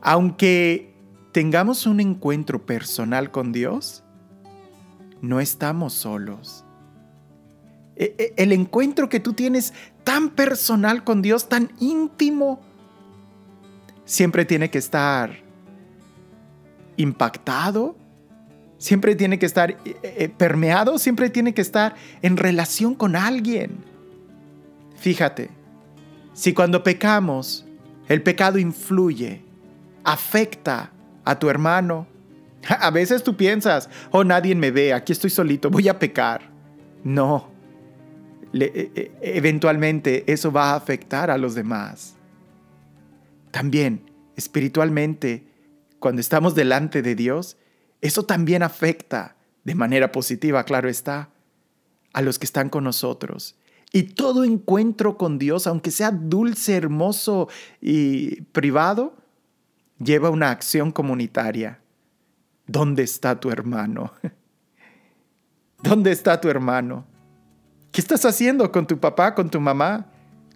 Aunque 0.00 0.96
tengamos 1.30 1.86
un 1.86 2.00
encuentro 2.00 2.66
personal 2.66 3.30
con 3.30 3.52
Dios, 3.52 4.02
no 5.22 5.38
estamos 5.38 5.92
solos. 5.92 6.64
E, 7.94 8.16
e, 8.18 8.42
el 8.42 8.50
encuentro 8.50 9.08
que 9.08 9.20
tú 9.20 9.34
tienes 9.34 9.72
tan 10.02 10.30
personal 10.30 11.04
con 11.04 11.22
Dios, 11.22 11.48
tan 11.48 11.70
íntimo, 11.78 12.58
siempre 14.04 14.44
tiene 14.44 14.68
que 14.68 14.78
estar 14.78 15.43
impactado, 16.96 17.96
siempre 18.78 19.14
tiene 19.14 19.38
que 19.38 19.46
estar 19.46 19.70
eh, 19.70 19.96
eh, 20.02 20.28
permeado, 20.28 20.98
siempre 20.98 21.30
tiene 21.30 21.54
que 21.54 21.62
estar 21.62 21.94
en 22.22 22.36
relación 22.36 22.94
con 22.94 23.16
alguien. 23.16 23.78
Fíjate, 24.96 25.50
si 26.32 26.52
cuando 26.52 26.82
pecamos, 26.82 27.66
el 28.08 28.22
pecado 28.22 28.58
influye, 28.58 29.42
afecta 30.04 30.90
a 31.24 31.38
tu 31.38 31.48
hermano, 31.48 32.06
a 32.68 32.90
veces 32.90 33.22
tú 33.22 33.36
piensas, 33.36 33.88
oh, 34.10 34.24
nadie 34.24 34.54
me 34.54 34.70
ve, 34.70 34.92
aquí 34.92 35.12
estoy 35.12 35.30
solito, 35.30 35.70
voy 35.70 35.88
a 35.88 35.98
pecar. 35.98 36.50
No. 37.02 37.52
E, 38.52 38.90
e, 38.94 39.12
eventualmente 39.36 40.24
eso 40.26 40.52
va 40.52 40.70
a 40.70 40.76
afectar 40.76 41.30
a 41.30 41.38
los 41.38 41.54
demás. 41.54 42.16
También, 43.50 44.10
espiritualmente, 44.36 45.44
cuando 46.04 46.20
estamos 46.20 46.54
delante 46.54 47.00
de 47.00 47.14
Dios, 47.14 47.56
eso 48.02 48.24
también 48.24 48.62
afecta 48.62 49.36
de 49.64 49.74
manera 49.74 50.12
positiva, 50.12 50.62
claro 50.64 50.90
está, 50.90 51.30
a 52.12 52.20
los 52.20 52.38
que 52.38 52.44
están 52.44 52.68
con 52.68 52.84
nosotros. 52.84 53.56
Y 53.90 54.02
todo 54.02 54.44
encuentro 54.44 55.16
con 55.16 55.38
Dios, 55.38 55.66
aunque 55.66 55.90
sea 55.90 56.10
dulce, 56.10 56.76
hermoso 56.76 57.48
y 57.80 58.42
privado, 58.52 59.16
lleva 59.98 60.28
una 60.28 60.50
acción 60.50 60.92
comunitaria 60.92 61.80
¿Dónde 62.66 63.02
está 63.02 63.40
tu 63.40 63.50
hermano? 63.50 64.12
¿Dónde 65.82 66.12
está 66.12 66.38
tu 66.38 66.50
hermano? 66.50 67.06
¿Qué 67.92 68.02
estás 68.02 68.26
haciendo 68.26 68.70
con 68.70 68.86
tu 68.86 69.00
papá, 69.00 69.34
con 69.34 69.48
tu 69.48 69.58
mamá, 69.58 70.04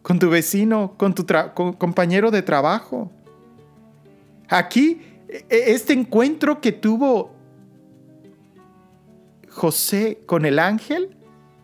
con 0.02 0.19
tu 0.19 0.28
vecino, 0.28 0.93
con 0.99 1.14
tu 1.14 1.25
compañero 1.78 2.31
de 2.31 2.43
trabajo? 2.43 3.11
Aquí, 4.50 5.08
este 5.49 5.93
encuentro 5.93 6.61
que 6.61 6.73
tuvo 6.73 7.33
José 9.49 10.21
con 10.27 10.45
el 10.45 10.59
ángel 10.59 11.17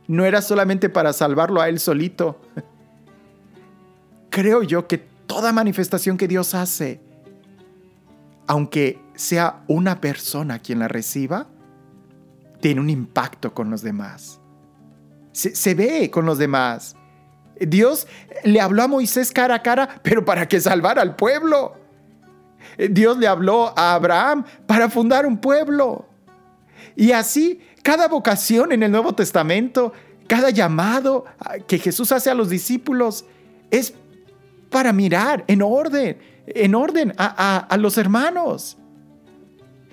no 0.06 0.24
era 0.24 0.42
solamente 0.42 0.88
para 0.88 1.12
salvarlo 1.12 1.60
a 1.60 1.68
él 1.68 1.78
solito. 1.78 2.40
Creo 4.30 4.62
yo 4.62 4.86
que 4.86 4.98
toda 4.98 5.52
manifestación 5.52 6.16
que 6.16 6.28
Dios 6.28 6.54
hace 6.54 7.00
aunque 8.46 9.00
sea 9.14 9.62
una 9.68 10.00
persona 10.00 10.58
quien 10.58 10.80
la 10.80 10.88
reciba, 10.88 11.46
tiene 12.60 12.80
un 12.80 12.90
impacto 12.90 13.54
con 13.54 13.70
los 13.70 13.82
demás. 13.82 14.40
Se, 15.32 15.74
ve 15.74 16.10
con 16.10 16.26
los 16.26 16.38
demás. 16.38 16.96
Dios 17.60 18.06
le 18.44 18.60
habló 18.60 18.82
a 18.82 18.88
Moisés 18.88 19.32
cara 19.32 19.56
a 19.56 19.62
cara, 19.62 20.00
pero 20.02 20.24
para 20.24 20.46
que 20.46 20.60
salvara 20.60 21.02
al 21.02 21.16
pueblo. 21.16 21.76
Dios 22.90 23.18
le 23.18 23.26
habló 23.26 23.72
a 23.76 23.94
Abraham 23.94 24.44
para 24.66 24.88
fundar 24.88 25.26
un 25.26 25.38
pueblo. 25.38 26.06
Y 26.96 27.12
así, 27.12 27.60
cada 27.82 28.08
vocación 28.08 28.72
en 28.72 28.82
el 28.82 28.90
Nuevo 28.90 29.14
Testamento, 29.14 29.92
cada 30.26 30.50
llamado 30.50 31.24
que 31.66 31.78
Jesús 31.78 32.12
hace 32.12 32.30
a 32.30 32.34
los 32.34 32.48
discípulos 32.48 33.24
es 33.70 33.94
para 34.70 34.92
mirar 34.92 35.44
en 35.46 35.62
orden, 35.62 36.18
en 36.46 36.74
orden 36.74 37.12
a, 37.16 37.76
los 37.78 37.98
hermanos. 37.98 38.76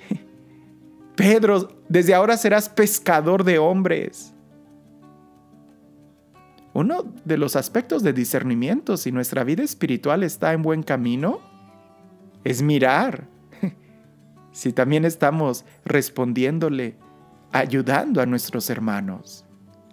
Pedro, 1.16 1.84
desde 1.88 2.13
ahora 2.13 2.38
serás 2.38 2.70
pescador 2.70 3.44
de 3.44 3.60
hombres. 3.60 4.34
Uno 6.74 7.13
de 7.25 7.38
los 7.38 7.56
aspectos 7.56 8.01
de 8.01 8.13
discernimiento, 8.13 8.96
si 8.96 9.12
nuestra 9.12 9.44
vida 9.44 9.62
espiritual 9.62 10.24
está 10.24 10.54
en 10.54 10.62
buen 10.62 10.84
camino, 10.84 11.42
es 12.43 12.62
mirar 12.62 13.27
si 14.51 14.74
también 14.74 15.05
estamos 15.05 15.65
respondiéndole, 15.86 16.95
ayudando 17.51 18.21
a 18.21 18.25
nuestros 18.25 18.69
hermanos, 18.69 19.45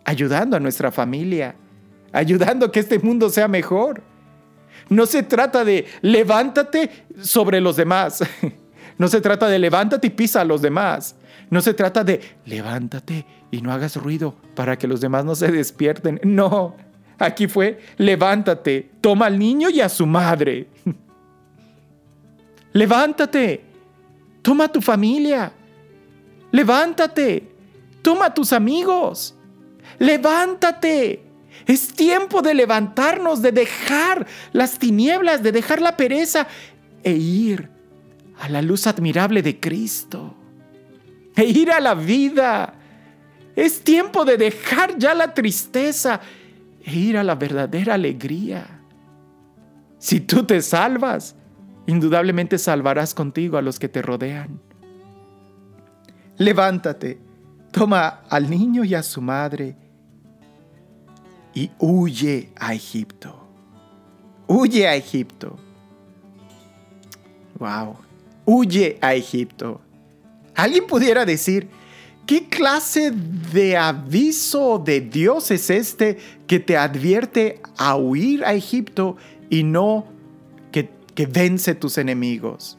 ayudando 0.05 0.57
a 0.57 0.61
nuestra 0.61 0.91
familia, 0.91 1.57
ayudando 2.13 2.67
a 2.67 2.73
que 2.73 2.81
este 2.81 2.99
mundo 2.99 3.31
sea 3.31 3.49
mejor. 3.49 4.03
No 4.89 5.07
se 5.07 5.23
trata 5.23 5.65
de 5.65 5.87
levántate 6.03 7.07
sobre 7.21 7.61
los 7.61 7.77
demás. 7.77 8.23
No 8.99 9.07
se 9.07 9.21
trata 9.21 9.47
de 9.47 9.61
levántate 9.61 10.09
y 10.09 10.11
pisa 10.11 10.41
a 10.41 10.45
los 10.45 10.61
demás. 10.61 11.15
No 11.51 11.61
se 11.61 11.73
trata 11.73 12.03
de 12.03 12.21
levántate 12.45 13.25
y 13.51 13.63
no 13.63 13.73
hagas 13.73 13.95
ruido 13.97 14.35
para 14.57 14.77
que 14.77 14.89
los 14.89 15.01
demás 15.01 15.25
no 15.25 15.37
se 15.37 15.53
despierten. 15.53 16.21
No, 16.25 16.77
aquí 17.17 17.47
fue 17.47 17.79
levántate, 17.97 18.91
toma 19.01 19.27
al 19.27 19.39
niño 19.39 19.71
y 19.71 19.81
a 19.81 19.89
su 19.89 20.05
madre. 20.05 20.67
Levántate, 22.79 23.65
toma 24.41 24.69
tu 24.69 24.81
familia. 24.81 25.53
Levántate, 26.53 27.43
toma 28.03 28.33
tus 28.33 28.53
amigos. 28.53 29.35
Levántate. 29.99 31.25
Es 31.67 31.93
tiempo 31.93 32.41
de 32.41 32.55
levantarnos, 32.55 33.43
de 33.43 33.51
dejar 33.51 34.29
las 34.53 34.79
tinieblas, 34.79 35.43
de 35.43 35.51
dejar 35.51 35.83
la 35.83 35.97
pereza 35.97 36.47
e 37.03 37.15
ir 37.15 37.69
a 38.39 38.49
la 38.49 38.63
luz 38.63 38.87
admirable 38.87 39.43
de 39.43 39.59
Cristo. 39.59 40.37
E 41.35 41.47
ir 41.47 41.73
a 41.73 41.81
la 41.81 41.95
vida. 41.95 42.75
Es 43.57 43.83
tiempo 43.83 44.25
de 44.25 44.37
dejar 44.37 44.97
ya 44.99 45.15
la 45.15 45.35
tristeza 45.35 46.21
e 46.85 46.95
ir 46.95 47.19
a 47.19 47.25
la 47.25 47.35
verdadera 47.35 47.95
alegría. 47.95 48.69
Si 49.99 50.21
tú 50.21 50.45
te 50.45 50.63
salvas, 50.63 51.35
indudablemente 51.89 52.59
salvarás 52.59 53.15
contigo 53.15 53.57
a 53.57 53.63
los 53.63 53.79
que 53.79 53.89
te 53.89 54.03
rodean. 54.03 54.61
Levántate, 56.37 57.19
toma 57.73 58.21
al 58.29 58.51
niño 58.51 58.85
y 58.85 58.95
a 58.95 59.03
su 59.03 59.23
madre 59.23 59.75
y 61.55 61.71
huye 61.79 62.51
a 62.57 62.75
Egipto. 62.75 63.49
Huye 64.47 64.87
a 64.87 64.95
Egipto. 64.97 65.59
Wow. 67.59 67.97
Huye 68.45 68.99
a 69.01 69.15
Egipto. 69.15 69.81
Alguien 70.55 70.87
pudiera 70.87 71.25
decir, 71.25 71.71
¿qué 72.27 72.51
clase 72.51 73.13
de 73.13 73.79
aviso 73.79 74.79
de 74.79 75.01
Dios 75.01 75.51
es 75.51 75.71
este 75.71 76.19
que 76.47 76.61
te 76.61 76.77
advierte 76.77 77.63
a 77.79 77.97
huir 77.97 78.45
a 78.45 78.53
Egipto 78.53 79.17
y 79.49 79.63
no 79.63 80.18
que 81.19 81.27
vence 81.27 81.75
tus 81.75 81.99
enemigos. 81.99 82.79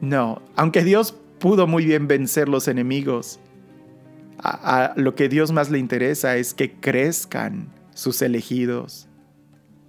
No, 0.00 0.42
aunque 0.56 0.82
Dios 0.82 1.14
pudo 1.38 1.68
muy 1.68 1.84
bien 1.84 2.08
vencer 2.08 2.48
los 2.48 2.66
enemigos, 2.66 3.38
a, 4.40 4.92
lo 4.96 5.14
que 5.14 5.28
Dios 5.28 5.52
más 5.52 5.70
le 5.70 5.78
interesa 5.78 6.36
es 6.36 6.52
que 6.52 6.72
crezcan 6.72 7.72
sus 7.94 8.22
elegidos. 8.22 9.06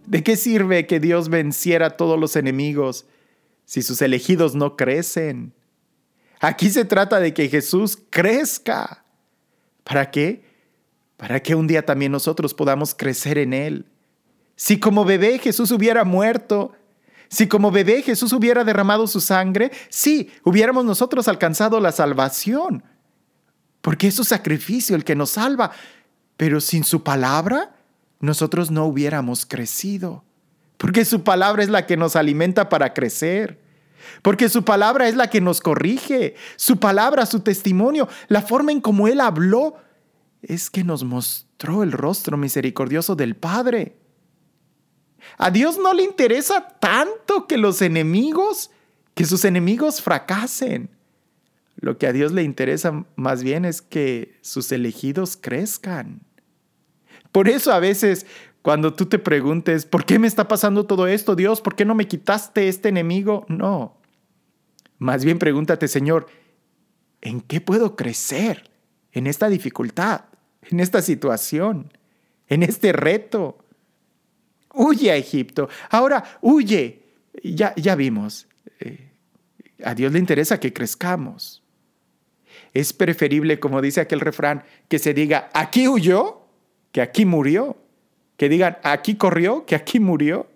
¿De 0.06 0.22
qué 0.22 0.36
sirve 0.36 0.86
que 0.86 1.00
Dios 1.00 1.28
venciera 1.30 1.88
a 1.88 1.98
todos 1.98 2.20
los 2.20 2.36
enemigos 2.36 3.08
si 3.66 3.82
sus 3.82 4.04
elegidos 4.04 4.54
no 4.54 4.78
crecen? 4.78 5.56
Aquí 6.40 6.70
se 6.70 6.86
trata 6.86 7.20
de 7.20 7.34
que 7.34 7.50
Jesús 7.50 7.98
crezca. 8.12 9.06
¿Para 9.86 10.12
qué? 10.12 10.44
Para 11.18 11.40
que 11.40 11.56
un 11.56 11.66
día 11.66 11.84
también 11.84 12.12
nosotros 12.12 12.54
podamos 12.54 12.94
crecer 12.94 13.40
en 13.40 13.54
Él. 13.54 13.91
Si 14.62 14.80
como 14.80 15.06
bebé 15.06 15.40
Jesús 15.40 15.72
hubiera 15.72 16.04
muerto, 16.04 16.74
si 17.30 17.48
como 17.48 17.72
bebé 17.72 18.04
Jesús 18.04 18.32
hubiera 18.32 18.64
derramado 18.64 19.08
su 19.08 19.20
sangre, 19.20 19.72
sí, 19.90 20.30
hubiéramos 20.44 20.86
nosotros 20.86 21.28
alcanzado 21.28 21.80
la 21.80 21.92
salvación. 21.92 22.84
Porque 23.82 24.10
es 24.10 24.14
su 24.14 24.24
sacrificio 24.24 24.96
el 24.96 25.04
que 25.04 25.16
nos 25.16 25.32
salva. 25.32 25.72
Pero 26.38 26.62
sin 26.62 26.84
su 26.84 27.02
palabra, 27.02 27.76
nosotros 28.20 28.70
no 28.70 28.86
hubiéramos 28.86 29.48
crecido. 29.48 30.24
Porque 30.78 31.06
su 31.06 31.24
palabra 31.24 31.64
es 31.64 31.70
la 31.70 31.88
que 31.88 31.98
nos 31.98 32.16
alimenta 32.16 32.70
para 32.70 32.94
crecer. 32.94 33.60
Porque 34.22 34.48
su 34.48 34.64
palabra 34.64 35.08
es 35.08 35.16
la 35.16 35.28
que 35.32 35.42
nos 35.42 35.60
corrige. 35.60 36.36
Su 36.56 36.78
palabra, 36.78 37.26
su 37.26 37.40
testimonio, 37.40 38.08
la 38.28 38.44
forma 38.44 38.72
en 38.72 38.82
cómo 38.82 39.08
Él 39.08 39.22
habló, 39.22 39.78
es 40.44 40.70
que 40.70 40.84
nos 40.84 41.04
mostró 41.04 41.82
el 41.82 41.92
rostro 41.92 42.38
misericordioso 42.38 43.16
del 43.16 43.36
Padre. 43.36 44.01
A 45.42 45.50
Dios 45.50 45.80
no 45.80 45.92
le 45.96 46.04
interesa 46.04 46.68
tanto 46.80 47.48
que 47.48 47.58
los 47.58 47.82
enemigos, 47.82 48.70
que 49.16 49.26
sus 49.26 49.44
enemigos 49.44 50.00
fracasen. 50.00 50.92
Lo 51.78 51.98
que 51.98 52.06
a 52.06 52.14
Dios 52.14 52.32
le 52.32 52.44
interesa 52.44 53.08
más 53.16 53.42
bien 53.42 53.66
es 53.66 53.82
que 53.82 54.38
sus 54.42 54.72
elegidos 54.72 55.36
crezcan. 55.36 56.22
Por 57.32 57.50
eso 57.50 57.72
a 57.72 57.80
veces 57.80 58.28
cuando 58.62 58.94
tú 58.94 59.08
te 59.08 59.18
preguntes, 59.18 59.88
¿por 59.88 60.06
qué 60.06 60.20
me 60.20 60.28
está 60.28 60.48
pasando 60.48 60.86
todo 60.86 61.08
esto, 61.08 61.36
Dios? 61.36 61.60
¿Por 61.60 61.76
qué 61.76 61.86
no 61.86 61.96
me 61.96 62.08
quitaste 62.08 62.68
este 62.68 62.90
enemigo? 62.90 63.48
No. 63.48 63.98
Más 65.00 65.26
bien 65.26 65.40
pregúntate, 65.40 65.88
Señor, 65.88 66.28
¿en 67.20 67.42
qué 67.42 67.62
puedo 67.62 67.96
crecer 67.96 68.70
en 69.12 69.26
esta 69.26 69.50
dificultad, 69.50 70.26
en 70.70 70.82
esta 70.82 71.02
situación, 71.02 71.92
en 72.46 72.62
este 72.62 72.94
reto? 72.94 73.61
Huye 74.74 75.12
a 75.12 75.16
Egipto. 75.16 75.70
Ahora, 75.90 76.24
huye. 76.42 77.02
Ya, 77.44 77.74
ya 77.76 77.96
vimos. 77.96 78.48
Eh, 78.80 79.12
a 79.84 79.96
Dios 79.96 80.12
le 80.12 80.20
interesa 80.20 80.60
que 80.60 80.74
crezcamos. 80.74 81.64
Es 82.74 82.94
preferible, 82.94 83.60
como 83.60 83.82
dice 83.82 84.02
aquel 84.02 84.20
refrán, 84.20 84.64
que 84.88 85.00
se 85.00 85.14
diga, 85.14 85.50
aquí 85.54 85.88
huyó, 85.88 86.42
que 86.92 87.02
aquí 87.02 87.26
murió. 87.26 87.78
Que 88.38 88.50
digan, 88.50 88.78
aquí 88.84 89.16
corrió, 89.16 89.66
que 89.66 89.76
aquí 89.76 90.00
murió. 90.00 90.48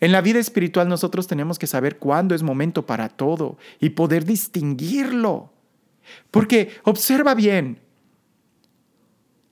En 0.00 0.12
la 0.12 0.22
vida 0.22 0.38
espiritual 0.38 0.88
nosotros 0.88 1.26
tenemos 1.26 1.58
que 1.58 1.66
saber 1.66 1.98
cuándo 1.98 2.34
es 2.34 2.42
momento 2.42 2.86
para 2.86 3.10
todo 3.10 3.58
y 3.80 3.90
poder 3.90 4.24
distinguirlo. 4.24 5.52
Porque 6.30 6.70
observa 6.84 7.34
bien, 7.34 7.80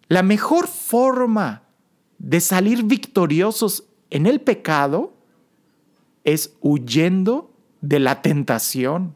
la 0.08 0.22
mejor 0.22 0.66
forma 0.66 1.67
de 2.18 2.40
salir 2.40 2.84
victoriosos 2.84 3.84
en 4.10 4.26
el 4.26 4.40
pecado 4.40 5.12
es 6.24 6.54
huyendo 6.60 7.50
de 7.80 8.00
la 8.00 8.22
tentación. 8.22 9.14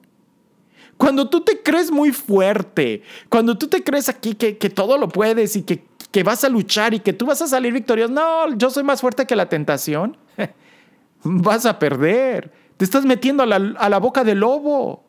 Cuando 0.96 1.28
tú 1.28 1.40
te 1.40 1.62
crees 1.62 1.90
muy 1.90 2.12
fuerte, 2.12 3.02
cuando 3.28 3.58
tú 3.58 3.66
te 3.66 3.82
crees 3.82 4.08
aquí 4.08 4.34
que, 4.34 4.54
todo 4.70 4.98
lo 4.98 5.08
puedes 5.08 5.56
y 5.56 5.62
que, 5.62 5.84
que, 6.10 6.22
vas 6.22 6.44
a 6.44 6.48
luchar 6.48 6.94
y 6.94 7.00
que 7.00 7.12
tú 7.12 7.26
vas 7.26 7.42
a 7.42 7.48
salir 7.48 7.72
victorioso, 7.72 8.12
no, 8.12 8.54
yo 8.56 8.70
soy 8.70 8.84
más 8.84 9.00
fuerte 9.00 9.26
que 9.26 9.34
la 9.34 9.48
tentación, 9.48 10.16
vas 11.24 11.66
a 11.66 11.78
perder. 11.78 12.52
Te 12.76 12.84
estás 12.84 13.04
metiendo 13.04 13.42
a 13.42 13.46
la, 13.46 13.56
a 13.56 13.88
la 13.88 13.98
boca 13.98 14.22
del 14.22 14.38
lobo. 14.38 15.04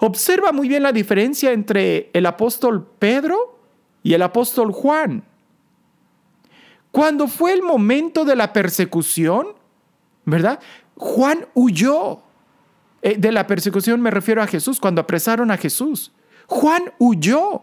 Observa 0.00 0.52
muy 0.52 0.68
bien 0.68 0.82
la 0.82 0.92
diferencia 0.92 1.52
entre 1.52 2.10
el 2.12 2.26
apóstol 2.26 2.88
Pedro 2.98 3.60
y 4.02 4.14
el 4.14 4.22
apóstol 4.22 4.72
Juan. 4.72 5.24
Cuando 6.92 7.26
fue 7.26 7.54
el 7.54 7.62
momento 7.62 8.24
de 8.26 8.36
la 8.36 8.52
persecución, 8.52 9.48
¿verdad? 10.24 10.60
Juan 10.94 11.46
huyó. 11.54 12.20
Eh, 13.00 13.16
de 13.18 13.32
la 13.32 13.46
persecución 13.46 14.00
me 14.00 14.10
refiero 14.12 14.42
a 14.42 14.46
Jesús, 14.46 14.78
cuando 14.78 15.00
apresaron 15.00 15.50
a 15.50 15.56
Jesús. 15.56 16.12
Juan 16.46 16.92
huyó. 16.98 17.62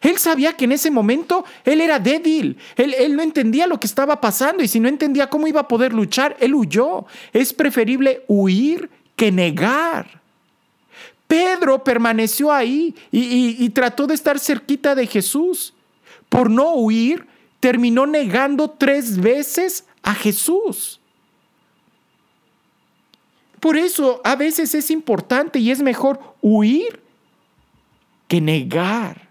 Él 0.00 0.18
sabía 0.18 0.56
que 0.56 0.66
en 0.66 0.72
ese 0.72 0.90
momento 0.90 1.44
él 1.64 1.80
era 1.80 1.98
débil, 1.98 2.58
él, 2.76 2.94
él, 2.98 3.16
no 3.16 3.22
entendía 3.22 3.66
lo 3.66 3.80
que 3.80 3.86
estaba 3.86 4.20
pasando 4.20 4.62
y 4.62 4.68
si 4.68 4.78
no 4.78 4.88
entendía 4.88 5.28
cómo 5.28 5.46
iba 5.46 5.62
a 5.62 5.68
poder 5.68 5.92
luchar, 5.92 6.36
él 6.38 6.54
huyó. 6.54 7.06
Es 7.32 7.52
preferible 7.52 8.24
huir 8.28 8.88
que 9.16 9.32
negar. 9.32 10.20
Pedro 11.26 11.82
permaneció 11.82 12.52
ahí 12.52 12.94
y 13.10 13.68
trató 13.70 14.06
de 14.06 14.14
estar 14.14 14.38
cerquita 14.38 14.94
de 14.94 15.06
Jesús. 15.06 15.74
Por 16.28 16.50
no 16.50 16.74
huir, 16.74 17.26
terminó 17.60 18.06
negando 18.06 18.70
tres 18.70 19.20
veces 19.20 19.84
a 20.02 20.14
Jesús. 20.14 21.00
Por 23.60 23.76
eso 23.76 24.22
a 24.24 24.34
veces 24.36 24.74
es 24.74 24.90
importante 24.90 25.58
y 25.58 25.70
es 25.70 25.82
mejor 25.82 26.18
huir 26.40 27.00
que 28.26 28.40
negar. 28.40 29.28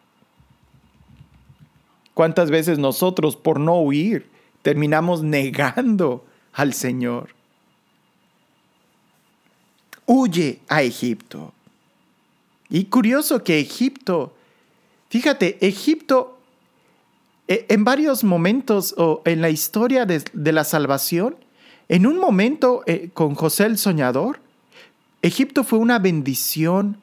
¿Cuántas 2.14 2.52
veces 2.52 2.78
nosotros 2.78 3.36
por 3.36 3.60
no 3.60 3.80
huir 3.80 4.30
terminamos 4.62 5.24
negando 5.24 6.26
al 6.54 6.74
Señor? 6.74 7.30
Huye 10.06 10.60
a 10.68 10.84
Egipto. 10.84 11.54
Y 12.70 12.86
curioso 12.86 13.44
que 13.44 13.60
Egipto, 13.60 14.34
fíjate, 15.10 15.58
Egipto 15.66 16.39
en 17.50 17.84
varios 17.84 18.24
momentos 18.24 18.94
o 18.96 19.24
en 19.26 19.42
la 19.42 19.50
historia 19.50 20.06
de, 20.06 20.52
la 20.52 20.64
salvación, 20.64 21.36
en 21.88 22.06
un 22.06 22.20
momento 22.20 22.84
eh, 22.86 23.10
con 23.12 23.34
José 23.34 23.66
el 23.66 23.80
Soñador, 23.80 24.40
Egipto 25.24 25.64
fue 25.64 25.80
una 25.80 25.98
bendición 25.98 27.02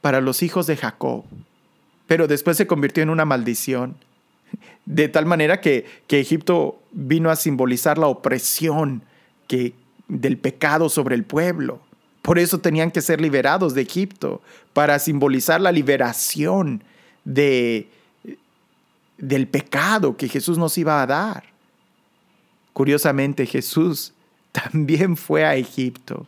para 0.00 0.22
los 0.22 0.42
hijos 0.42 0.66
de 0.66 0.78
Jacob, 0.78 1.24
pero 2.06 2.26
después 2.26 2.56
se 2.56 2.66
convirtió 2.66 3.02
en 3.02 3.10
una 3.10 3.26
maldición. 3.26 3.96
De 4.86 5.08
tal 5.08 5.26
manera 5.26 5.60
que, 5.60 5.84
que 6.06 6.20
Egipto 6.20 6.80
vino 6.92 7.30
a 7.30 7.36
simbolizar 7.36 7.98
la 7.98 8.06
opresión 8.06 9.02
que, 9.46 9.74
del 10.08 10.38
pecado 10.38 10.88
sobre 10.88 11.14
el 11.14 11.24
pueblo. 11.24 11.80
Por 12.22 12.38
eso 12.38 12.60
tenían 12.60 12.90
que 12.90 13.02
ser 13.02 13.20
liberados 13.20 13.74
de 13.74 13.82
Egipto, 13.82 14.40
para 14.72 14.98
simbolizar 14.98 15.60
la 15.60 15.70
liberación 15.70 16.82
de, 17.24 17.88
del 19.22 19.46
pecado 19.46 20.16
que 20.16 20.28
Jesús 20.28 20.58
nos 20.58 20.76
iba 20.76 21.00
a 21.00 21.06
dar. 21.06 21.44
Curiosamente, 22.72 23.46
Jesús 23.46 24.12
también 24.52 25.16
fue 25.16 25.44
a 25.46 25.54
Egipto 25.54 26.26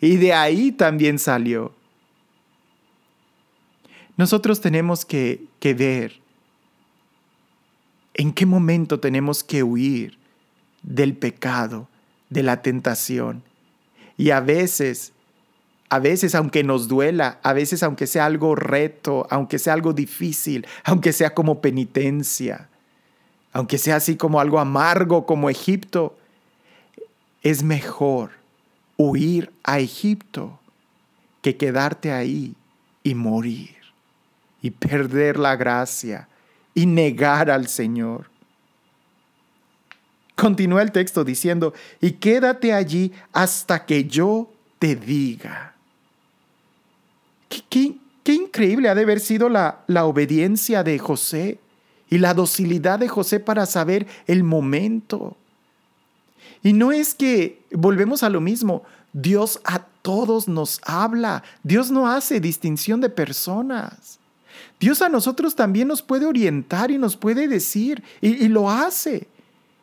y 0.00 0.16
de 0.16 0.32
ahí 0.32 0.72
también 0.72 1.18
salió. 1.18 1.72
Nosotros 4.16 4.60
tenemos 4.60 5.04
que, 5.04 5.44
que 5.60 5.74
ver 5.74 6.18
en 8.14 8.32
qué 8.32 8.46
momento 8.46 9.00
tenemos 9.00 9.44
que 9.44 9.62
huir 9.62 10.18
del 10.82 11.14
pecado, 11.14 11.88
de 12.30 12.42
la 12.42 12.62
tentación. 12.62 13.42
Y 14.16 14.30
a 14.30 14.40
veces, 14.40 15.12
a 15.90 15.98
veces 15.98 16.36
aunque 16.36 16.62
nos 16.62 16.86
duela, 16.86 17.40
a 17.42 17.52
veces 17.52 17.82
aunque 17.82 18.06
sea 18.06 18.24
algo 18.24 18.54
reto, 18.54 19.26
aunque 19.28 19.58
sea 19.58 19.72
algo 19.72 19.92
difícil, 19.92 20.66
aunque 20.84 21.12
sea 21.12 21.34
como 21.34 21.60
penitencia, 21.60 22.68
aunque 23.52 23.76
sea 23.76 23.96
así 23.96 24.16
como 24.16 24.40
algo 24.40 24.60
amargo 24.60 25.26
como 25.26 25.50
Egipto, 25.50 26.16
es 27.42 27.64
mejor 27.64 28.30
huir 28.96 29.52
a 29.64 29.80
Egipto 29.80 30.60
que 31.42 31.56
quedarte 31.56 32.12
ahí 32.12 32.54
y 33.02 33.16
morir 33.16 33.76
y 34.62 34.70
perder 34.70 35.38
la 35.40 35.56
gracia 35.56 36.28
y 36.72 36.86
negar 36.86 37.50
al 37.50 37.66
Señor. 37.66 38.30
Continúa 40.36 40.82
el 40.82 40.92
texto 40.92 41.24
diciendo, 41.24 41.74
y 42.00 42.12
quédate 42.12 42.72
allí 42.72 43.12
hasta 43.32 43.84
que 43.84 44.04
yo 44.04 44.52
te 44.78 44.94
diga. 44.94 45.69
Qué, 47.68 47.96
increíble 48.32 48.88
ha 48.88 48.94
de 48.94 49.02
haber 49.02 49.18
sido 49.18 49.48
la, 49.48 49.82
obediencia 50.04 50.84
de 50.84 50.98
José 50.98 51.58
y 52.08 52.18
la 52.18 52.32
docilidad 52.32 53.00
de 53.00 53.08
José 53.08 53.40
para 53.40 53.66
saber 53.66 54.06
el 54.26 54.44
momento. 54.44 55.36
Y 56.62 56.72
no 56.72 56.92
es 56.92 57.14
que 57.14 57.62
volvemos 57.72 58.22
a 58.22 58.30
lo 58.30 58.40
mismo, 58.40 58.84
Dios 59.12 59.60
a 59.64 59.80
todos 60.02 60.46
nos 60.46 60.80
habla, 60.84 61.42
Dios 61.64 61.90
no 61.90 62.08
hace 62.08 62.40
distinción 62.40 63.00
de 63.00 63.10
personas. 63.10 64.20
Dios 64.78 65.02
a 65.02 65.08
nosotros 65.08 65.56
también 65.56 65.88
nos 65.88 66.02
puede 66.02 66.26
orientar 66.26 66.90
y 66.90 66.98
nos 66.98 67.16
puede 67.16 67.48
decir, 67.48 68.02
y, 68.20 68.48
lo 68.48 68.70
hace. 68.70 69.26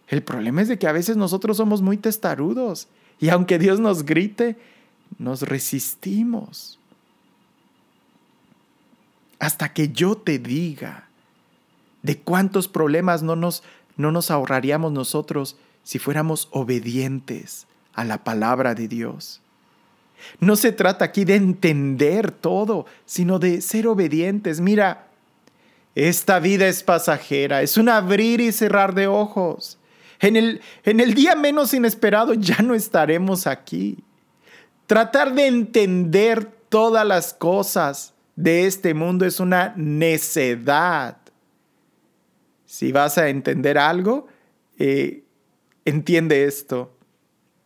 El 0.08 0.24
problema 0.24 0.62
es 0.62 0.70
de 0.70 0.80
que 0.80 0.88
a 0.88 0.94
veces 0.94 1.18
nosotros 1.18 1.58
somos 1.58 1.82
muy 1.82 1.98
testarudos 1.98 2.88
y 3.20 3.30
aunque 3.30 3.60
Dios 3.60 3.80
nos 3.80 4.04
grite, 4.04 4.56
nos 5.18 5.42
resistimos. 5.42 6.77
Hasta 9.40 9.74
que 9.74 9.90
yo 9.90 10.16
te 10.16 10.40
diga 10.40 11.08
de 12.02 12.18
cuántos 12.20 12.68
problemas 12.68 13.24
no 13.24 13.36
nos, 13.36 13.64
no 13.96 14.12
nos 14.12 14.32
ahorraríamos 14.32 14.92
nosotros 14.92 15.58
si 15.84 16.00
fuéramos 16.00 16.48
obedientes 16.52 17.68
a 17.94 18.04
la 18.04 18.24
palabra 18.24 18.76
de 18.76 18.88
Dios. 18.88 19.42
No 20.40 20.56
se 20.56 20.72
trata 20.72 21.06
aquí 21.06 21.26
de 21.26 21.36
entender 21.36 22.32
todo, 22.32 22.86
sino 23.06 23.40
de 23.40 23.62
ser 23.62 23.88
obedientes. 23.88 24.60
Mira, 24.60 25.08
esta 25.96 26.40
vida 26.40 26.68
es 26.68 26.84
pasajera, 26.84 27.62
es 27.62 27.78
un 27.78 27.90
abrir 27.90 28.42
y 28.42 28.52
cerrar 28.52 28.94
de 28.94 29.08
ojos. 29.08 29.78
En 30.20 30.36
el, 30.36 30.62
en 30.84 31.00
el 31.00 31.14
día 31.14 31.36
menos 31.36 31.74
inesperado 31.74 32.34
ya 32.34 32.58
no 32.60 32.74
estaremos 32.74 33.48
aquí. 33.48 33.98
Tratar 34.88 35.34
de 35.34 35.48
entender 35.48 36.46
todas 36.70 37.06
las 37.06 37.34
cosas 37.34 38.14
de 38.38 38.68
este 38.68 38.94
mundo 38.94 39.26
es 39.26 39.40
una 39.42 39.74
necedad. 39.76 41.18
Si 42.66 42.92
vas 42.92 43.18
a 43.18 43.30
entender 43.30 43.80
algo, 43.80 44.28
eh, 44.78 45.24
entiende 45.86 46.46
esto. 46.46 46.96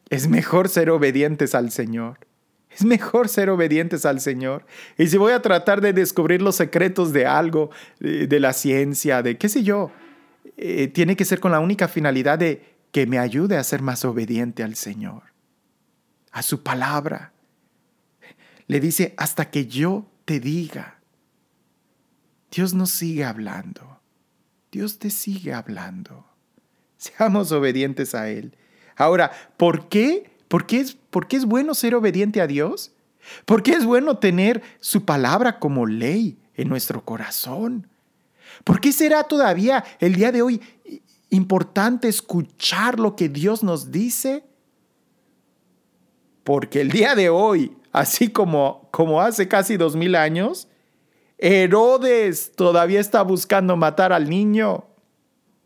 Es 0.10 0.29
mejor 0.29 0.69
ser 0.69 0.89
obedientes 0.89 1.55
al 1.55 1.71
Señor. 1.71 2.19
Es 2.69 2.86
mejor 2.86 3.27
ser 3.27 3.49
obedientes 3.49 4.05
al 4.05 4.21
Señor. 4.21 4.65
Y 4.97 5.07
si 5.07 5.17
voy 5.17 5.34
a 5.34 5.41
tratar 5.41 5.81
de 5.81 5.91
descubrir 5.91 6.41
los 6.41 6.55
secretos 6.55 7.12
de 7.12 7.25
algo, 7.25 7.69
de, 7.99 8.39
la 8.39 8.53
ciencia, 8.53 9.21
de 9.21 9.38
qué 9.38 9.49
sé 9.49 9.63
yo, 9.63 9.91
eh, 10.55 10.88
tiene 10.88 11.17
que 11.17 11.25
ser 11.25 11.41
con 11.41 11.51
la 11.51 11.60
única 11.60 11.89
finalidad 11.89 12.39
de 12.39 12.77
que 12.93 13.05
me 13.05 13.19
ayude 13.19 13.57
a 13.57 13.63
ser 13.65 13.81
más 13.81 14.05
obediente 14.05 14.63
al 14.63 14.75
Señor, 14.75 15.23
a 16.31 16.41
su 16.41 16.63
palabra. 16.63 17.34
Le 18.67 18.79
dice, 18.79 19.13
hasta 19.17 19.49
que 19.49 19.65
yo 19.65 20.05
te 20.25 20.39
diga. 20.39 20.99
Dios 22.51 22.73
nos 22.73 22.91
sigue 22.91 23.23
hablando. 23.23 23.99
Dios 24.71 24.99
te 24.99 25.10
sigue 25.10 25.53
hablando. 25.53 26.25
Seamos 26.97 27.51
obedientes 27.51 28.13
a 28.15 28.29
Él. 28.29 28.55
Ahora, 28.95 29.31
¿por 29.57 29.89
qué 29.89 30.31
¿Por 30.51 30.65
qué, 30.65 30.81
es, 30.81 30.97
es 31.29 31.45
bueno 31.45 31.73
ser 31.73 31.95
obediente 31.95 32.41
a 32.41 32.45
Dios? 32.45 32.91
¿Por 33.45 33.63
qué 33.63 33.71
es 33.71 33.86
bueno 33.86 34.17
tener 34.17 34.62
su 34.81 35.05
palabra 35.05 35.60
como 35.60 35.86
ley 35.86 36.38
en 36.55 36.67
nuestro 36.67 37.05
corazón? 37.05 37.88
¿Por 38.65 38.81
qué 38.81 38.91
será 38.91 39.23
todavía 39.23 39.86
el 40.01 40.13
día 40.13 40.34
de 40.34 40.41
hoy 40.41 40.60
importante 41.29 42.10
escuchar 42.10 42.99
lo 42.99 43.15
que 43.15 43.29
Dios 43.29 43.63
nos 43.63 43.93
dice? 43.93 44.43
Porque 46.43 46.81
el 46.81 46.91
día 46.91 47.15
de 47.15 47.29
hoy, 47.29 47.77
así 47.91 48.30
como, 48.30 48.88
como 48.91 49.21
hace 49.21 49.47
casi 49.47 49.77
dos 49.77 49.95
mil 49.95 50.15
años, 50.15 50.67
Herodes 51.38 52.51
todavía 52.56 52.99
está 52.99 53.23
buscando 53.23 53.75
matar 53.75 54.13
al 54.13 54.30
niño. 54.30 54.86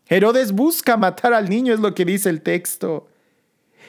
Herodes 0.08 0.52
busca 0.52 0.96
matar 0.96 1.34
al 1.34 1.50
niño, 1.50 1.74
es 1.74 1.80
lo 1.80 1.94
que 1.94 2.06
dice 2.06 2.30
el 2.30 2.42
texto. 2.42 3.08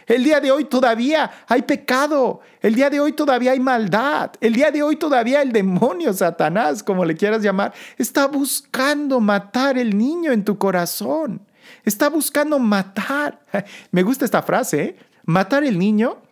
El 0.06 0.22
día 0.22 0.40
de 0.40 0.50
hoy 0.52 0.64
todavía 0.64 1.30
hay 1.48 1.62
pecado. 1.62 2.40
El 2.60 2.74
día 2.74 2.90
de 2.90 3.00
hoy 3.00 3.12
todavía 3.12 3.52
hay 3.52 3.60
maldad. 3.60 4.30
El 4.40 4.54
día 4.54 4.70
de 4.70 4.82
hoy 4.82 4.96
todavía 4.96 5.42
el 5.42 5.52
demonio, 5.52 6.12
Satanás, 6.12 6.82
como 6.82 7.04
le 7.04 7.16
quieras 7.16 7.42
llamar, 7.42 7.74
está 7.98 8.26
buscando 8.26 9.20
matar 9.20 9.78
el 9.78 9.96
niño 9.96 10.32
en 10.32 10.44
tu 10.44 10.58
corazón. 10.58 11.40
Está 11.84 12.08
buscando 12.08 12.58
matar. 12.58 13.40
Me 13.90 14.02
gusta 14.02 14.24
esta 14.24 14.42
frase, 14.42 14.82
¿eh? 14.82 14.96
Matar 15.24 15.64
el 15.64 15.76
niño 15.76 16.22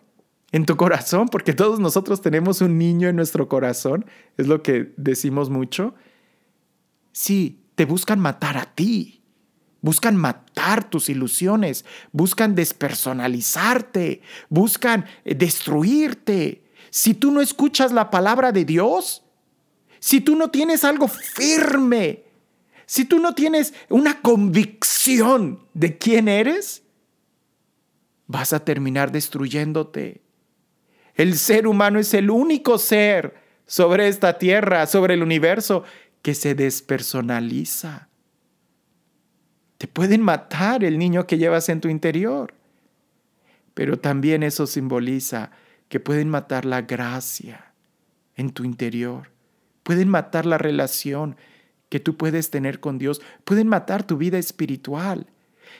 en 0.55 0.65
tu 0.65 0.77
corazón, 0.77 1.27
porque 1.27 1.51
todos 1.51 1.81
nosotros 1.81 2.21
tenemos 2.21 2.61
un 2.61 2.77
niño 2.77 3.09
en 3.09 3.17
nuestro 3.17 3.49
corazón. 3.49 4.05
Es 4.37 4.47
lo 4.47 4.63
que 4.63 4.93
decimos 4.95 5.49
mucho. 5.49 5.95
Sí, 7.11 7.65
te 7.75 7.83
buscan 7.83 8.21
matar 8.21 8.57
a 8.57 8.73
ti. 8.73 9.21
Buscan 9.81 10.15
matar 10.15 10.89
tus 10.89 11.09
ilusiones, 11.09 11.83
buscan 12.13 12.55
despersonalizarte, 12.55 14.21
buscan 14.47 15.05
eh, 15.25 15.35
destruirte. 15.35 16.63
Si 16.89 17.13
tú 17.13 17.31
no 17.31 17.41
escuchas 17.41 17.91
la 17.91 18.09
palabra 18.09 18.53
de 18.53 18.63
Dios, 18.63 19.25
si 19.99 20.21
tú 20.21 20.37
no 20.37 20.51
tienes 20.51 20.85
algo 20.85 21.09
firme, 21.09 22.23
si 22.85 23.03
tú 23.03 23.19
no 23.19 23.35
tienes 23.35 23.73
una 23.89 24.21
convicción 24.21 25.67
de 25.73 25.97
quién 25.97 26.29
eres, 26.29 26.81
vas 28.25 28.53
a 28.53 28.63
terminar 28.63 29.11
destruyéndote. 29.11 30.24
El 31.15 31.37
ser 31.37 31.67
humano 31.67 31.99
es 31.99 32.13
el 32.13 32.29
único 32.29 32.77
ser 32.77 33.35
sobre 33.65 34.07
esta 34.07 34.37
tierra, 34.37 34.85
sobre 34.85 35.15
el 35.15 35.23
universo, 35.23 35.83
que 36.21 36.35
se 36.35 36.55
despersonaliza. 36.55 38.09
Te 39.77 39.87
pueden 39.87 40.21
matar 40.21 40.83
el 40.83 40.97
niño 40.97 41.27
que 41.27 41.37
llevas 41.37 41.69
en 41.69 41.81
tu 41.81 41.89
interior. 41.89 42.53
Pero 43.73 43.99
también 43.99 44.41
eso 44.43 44.67
simboliza 44.67 45.51
que 45.89 45.99
pueden 45.99 46.29
matar 46.29 46.65
la 46.65 46.81
gracia 46.81 47.73
en 48.35 48.51
tu 48.51 48.63
interior, 48.63 49.29
pueden 49.83 50.09
matar 50.09 50.45
la 50.45 50.57
relación 50.57 51.37
que 51.89 51.99
tú 51.99 52.17
puedes 52.17 52.49
tener 52.49 52.79
con 52.79 52.97
Dios, 52.97 53.21
pueden 53.43 53.67
matar 53.67 54.03
tu 54.03 54.17
vida 54.17 54.37
espiritual, 54.37 55.27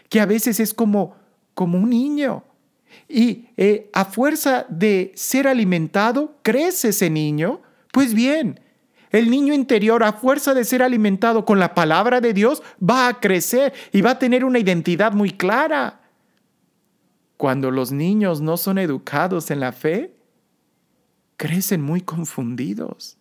que 0.09 0.21
a 0.21 0.25
veces 0.25 0.59
es 0.59 0.73
como, 0.73 1.15
como 1.53 1.77
un 1.77 1.89
niño. 1.89 2.43
Y 3.07 3.47
eh, 3.57 3.89
a 3.93 4.05
fuerza 4.05 4.65
de 4.69 5.11
ser 5.15 5.47
alimentado, 5.47 6.37
crece 6.41 6.89
ese 6.89 7.09
niño. 7.09 7.61
Pues 7.91 8.13
bien, 8.13 8.59
el 9.11 9.29
niño 9.29 9.53
interior, 9.53 10.03
a 10.03 10.13
fuerza 10.13 10.53
de 10.53 10.65
ser 10.65 10.83
alimentado 10.83 11.45
con 11.45 11.59
la 11.59 11.73
palabra 11.73 12.19
de 12.21 12.33
Dios, 12.33 12.61
va 12.81 13.07
a 13.07 13.19
crecer 13.19 13.73
y 13.91 14.01
va 14.01 14.11
a 14.11 14.19
tener 14.19 14.43
una 14.43 14.59
identidad 14.59 15.13
muy 15.13 15.31
clara. 15.31 16.01
Cuando 17.37 17.71
los 17.71 17.91
niños 17.91 18.41
no 18.41 18.57
son 18.57 18.77
educados 18.77 19.51
en 19.51 19.59
la 19.59 19.71
fe, 19.71 20.15
crecen 21.37 21.81
muy 21.81 22.01
confundidos. 22.01 23.17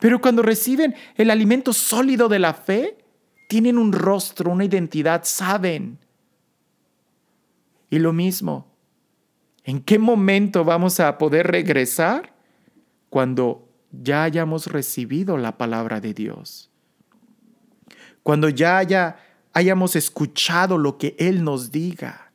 Pero 0.00 0.20
cuando 0.20 0.42
reciben 0.42 0.94
el 1.16 1.30
alimento 1.30 1.72
sólido 1.72 2.28
de 2.28 2.38
la 2.38 2.54
fe, 2.54 2.98
tienen 3.48 3.78
un 3.78 3.92
rostro, 3.92 4.50
una 4.50 4.64
identidad, 4.64 5.22
saben. 5.24 5.98
Y 7.90 7.98
lo 7.98 8.12
mismo, 8.12 8.67
¿en 9.68 9.82
qué 9.82 9.98
momento 9.98 10.64
vamos 10.64 10.98
a 10.98 11.18
poder 11.18 11.46
regresar? 11.46 12.32
Cuando 13.10 13.68
ya 13.92 14.22
hayamos 14.22 14.66
recibido 14.66 15.36
la 15.36 15.58
palabra 15.58 16.00
de 16.00 16.14
Dios. 16.14 16.70
Cuando 18.22 18.48
ya 18.48 18.78
haya, 18.78 19.18
hayamos 19.52 19.94
escuchado 19.94 20.78
lo 20.78 20.96
que 20.96 21.14
Él 21.18 21.44
nos 21.44 21.70
diga. 21.70 22.32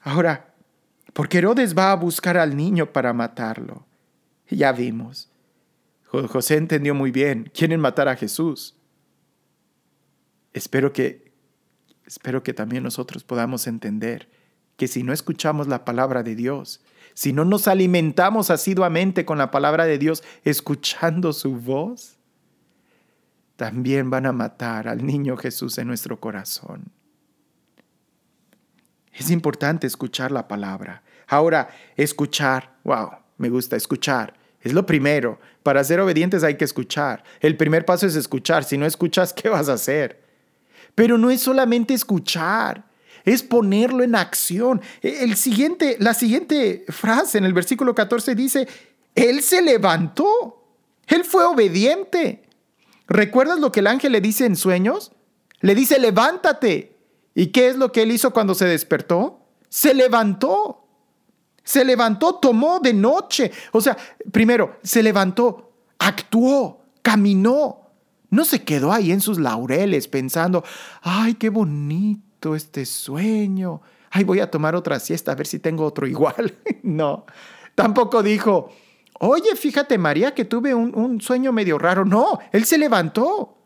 Ahora, 0.00 0.54
porque 1.12 1.38
Herodes 1.38 1.76
va 1.76 1.92
a 1.92 1.96
buscar 1.96 2.38
al 2.38 2.56
niño 2.56 2.90
para 2.90 3.12
matarlo. 3.12 3.84
Ya 4.48 4.72
vimos. 4.72 5.28
José 6.04 6.56
entendió 6.56 6.94
muy 6.94 7.10
bien. 7.10 7.50
Quieren 7.52 7.80
matar 7.80 8.08
a 8.08 8.16
Jesús. 8.16 8.78
Espero 10.54 10.94
que, 10.94 11.34
espero 12.06 12.42
que 12.42 12.54
también 12.54 12.82
nosotros 12.82 13.24
podamos 13.24 13.66
entender 13.66 14.35
que 14.76 14.88
si 14.88 15.02
no 15.02 15.12
escuchamos 15.12 15.68
la 15.68 15.84
palabra 15.84 16.22
de 16.22 16.34
Dios, 16.34 16.80
si 17.14 17.32
no 17.32 17.44
nos 17.44 17.66
alimentamos 17.66 18.50
asiduamente 18.50 19.24
con 19.24 19.38
la 19.38 19.50
palabra 19.50 19.86
de 19.86 19.98
Dios, 19.98 20.22
escuchando 20.44 21.32
su 21.32 21.56
voz, 21.56 22.18
también 23.56 24.10
van 24.10 24.26
a 24.26 24.32
matar 24.32 24.86
al 24.86 25.04
niño 25.04 25.36
Jesús 25.36 25.78
en 25.78 25.88
nuestro 25.88 26.20
corazón. 26.20 26.92
Es 29.14 29.30
importante 29.30 29.86
escuchar 29.86 30.30
la 30.30 30.46
palabra. 30.46 31.02
Ahora, 31.26 31.70
escuchar, 31.96 32.76
wow, 32.84 33.12
me 33.38 33.48
gusta 33.48 33.76
escuchar. 33.76 34.34
Es 34.60 34.74
lo 34.74 34.84
primero. 34.84 35.40
Para 35.62 35.82
ser 35.84 36.00
obedientes 36.00 36.44
hay 36.44 36.56
que 36.56 36.66
escuchar. 36.66 37.24
El 37.40 37.56
primer 37.56 37.86
paso 37.86 38.06
es 38.06 38.14
escuchar. 38.14 38.64
Si 38.64 38.76
no 38.76 38.84
escuchas, 38.84 39.32
¿qué 39.32 39.48
vas 39.48 39.70
a 39.70 39.74
hacer? 39.74 40.22
Pero 40.94 41.16
no 41.16 41.30
es 41.30 41.40
solamente 41.40 41.94
escuchar 41.94 42.84
es 43.26 43.42
ponerlo 43.42 44.02
en 44.02 44.14
acción. 44.14 44.80
E, 45.02 45.24
el 45.24 45.36
siguiente, 45.36 45.96
la 46.00 46.14
siguiente 46.14 46.86
frase 46.88 47.36
en 47.36 47.44
el 47.44 47.52
versículo 47.52 47.94
14 47.94 48.34
dice, 48.34 48.66
Él 49.14 49.42
se 49.42 49.60
levantó, 49.60 50.64
Él 51.08 51.24
fue 51.24 51.44
obediente. 51.44 52.44
¿Recuerdas 53.08 53.58
lo 53.58 53.70
que 53.70 53.80
el 53.80 53.88
ángel 53.88 54.12
le 54.12 54.20
dice 54.20 54.46
en 54.46 54.56
sueños? 54.56 55.12
Le 55.60 55.74
dice, 55.74 55.98
levántate. 55.98 56.96
¿Y 57.34 57.48
qué 57.48 57.68
es 57.68 57.76
lo 57.76 57.92
que 57.92 58.02
él 58.02 58.10
hizo 58.10 58.32
cuando 58.32 58.54
se 58.54 58.64
despertó? 58.64 59.40
Se 59.68 59.94
levantó. 59.94 60.88
Se 61.62 61.84
levantó, 61.84 62.36
tomó 62.36 62.80
de 62.80 62.94
noche. 62.94 63.52
O 63.72 63.80
sea, 63.80 63.96
primero, 64.32 64.78
se 64.82 65.02
levantó, 65.02 65.72
actuó, 65.98 66.84
caminó. 67.02 67.90
No 68.30 68.44
se 68.44 68.64
quedó 68.64 68.92
ahí 68.92 69.12
en 69.12 69.20
sus 69.20 69.38
laureles 69.38 70.08
pensando, 70.08 70.64
ay, 71.02 71.34
qué 71.34 71.48
bonito 71.48 72.25
este 72.54 72.86
sueño. 72.86 73.82
Ay, 74.10 74.24
voy 74.24 74.40
a 74.40 74.50
tomar 74.50 74.74
otra 74.74 75.00
siesta 75.00 75.32
a 75.32 75.34
ver 75.34 75.46
si 75.46 75.58
tengo 75.58 75.84
otro 75.84 76.06
igual. 76.06 76.56
no, 76.82 77.26
tampoco 77.74 78.22
dijo, 78.22 78.70
oye, 79.18 79.56
fíjate 79.56 79.98
María 79.98 80.34
que 80.34 80.44
tuve 80.44 80.74
un, 80.74 81.20
sueño 81.20 81.52
medio 81.52 81.78
raro. 81.78 82.04
No, 82.04 82.38
él 82.52 82.64
se 82.64 82.78
levantó. 82.78 83.58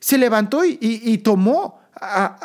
Se 0.00 0.18
levantó 0.18 0.64
y, 0.64 1.18
tomó 1.18 1.80
a, 1.94 2.38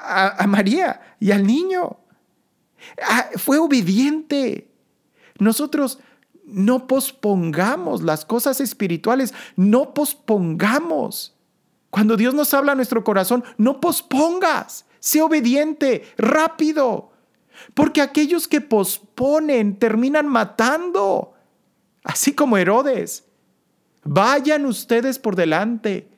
a, 0.00 0.46
María 0.46 1.16
y 1.20 1.30
al 1.30 1.46
niño. 1.46 1.98
Ah, 3.02 3.28
fue 3.36 3.58
obediente. 3.58 4.70
Nosotros 5.38 5.98
no 6.44 6.86
pospongamos 6.86 8.02
las 8.02 8.24
cosas 8.24 8.60
espirituales, 8.60 9.34
no 9.56 9.94
pospongamos 9.94 11.33
cuando 11.94 12.16
Dios 12.16 12.34
nos 12.34 12.52
habla 12.54 12.72
a 12.72 12.74
nuestro 12.74 13.04
corazón, 13.04 13.44
no 13.56 13.80
pospongas, 13.80 14.84
sé 14.98 15.22
obediente, 15.22 16.02
rápido. 16.18 17.12
Porque 17.72 18.00
aquellos 18.00 18.48
que 18.48 18.60
posponen 18.60 19.78
terminan 19.78 20.26
matando, 20.26 21.34
así 22.02 22.32
como 22.32 22.56
Herodes. 22.56 23.22
Vayan 24.02 24.66
ustedes 24.66 25.20
por 25.20 25.36
delante. 25.36 26.08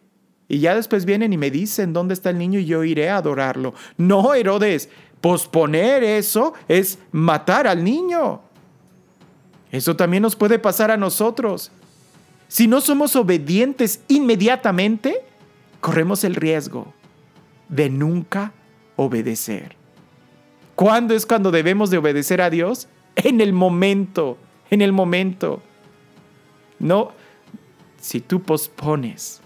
Y 0.48 0.60
ya 0.60 0.74
después 0.74 1.04
vienen 1.04 1.34
y 1.34 1.36
me 1.36 1.50
dicen 1.50 1.92
dónde 1.92 2.14
está 2.14 2.30
el 2.30 2.38
niño 2.38 2.58
y 2.58 2.64
yo 2.64 2.82
iré 2.82 3.10
a 3.10 3.18
adorarlo. 3.18 3.74
No, 3.98 4.32
Herodes, 4.32 4.88
posponer 5.20 6.02
eso 6.02 6.54
es 6.68 6.98
matar 7.12 7.66
al 7.66 7.84
niño. 7.84 8.40
Eso 9.70 9.94
también 9.94 10.22
nos 10.22 10.36
puede 10.36 10.58
pasar 10.58 10.90
a 10.90 10.96
nosotros. 10.96 11.70
Si 12.48 12.66
no 12.66 12.80
somos 12.80 13.14
obedientes 13.14 14.00
inmediatamente, 14.08 15.22
corremos 15.86 16.24
el 16.24 16.34
riesgo 16.34 16.92
de 17.68 17.90
nunca 17.90 18.52
obedecer. 18.96 19.76
¿Cuándo 20.74 21.14
es 21.14 21.26
cuando 21.26 21.52
debemos 21.52 21.90
de 21.90 21.98
obedecer 21.98 22.42
a 22.42 22.50
Dios? 22.50 22.88
En 23.14 23.40
el 23.40 23.52
momento, 23.52 24.36
en 24.68 24.82
el 24.82 24.90
momento. 24.90 25.62
No, 26.80 27.12
si 28.00 28.20
tú 28.20 28.42
pospones 28.42 29.42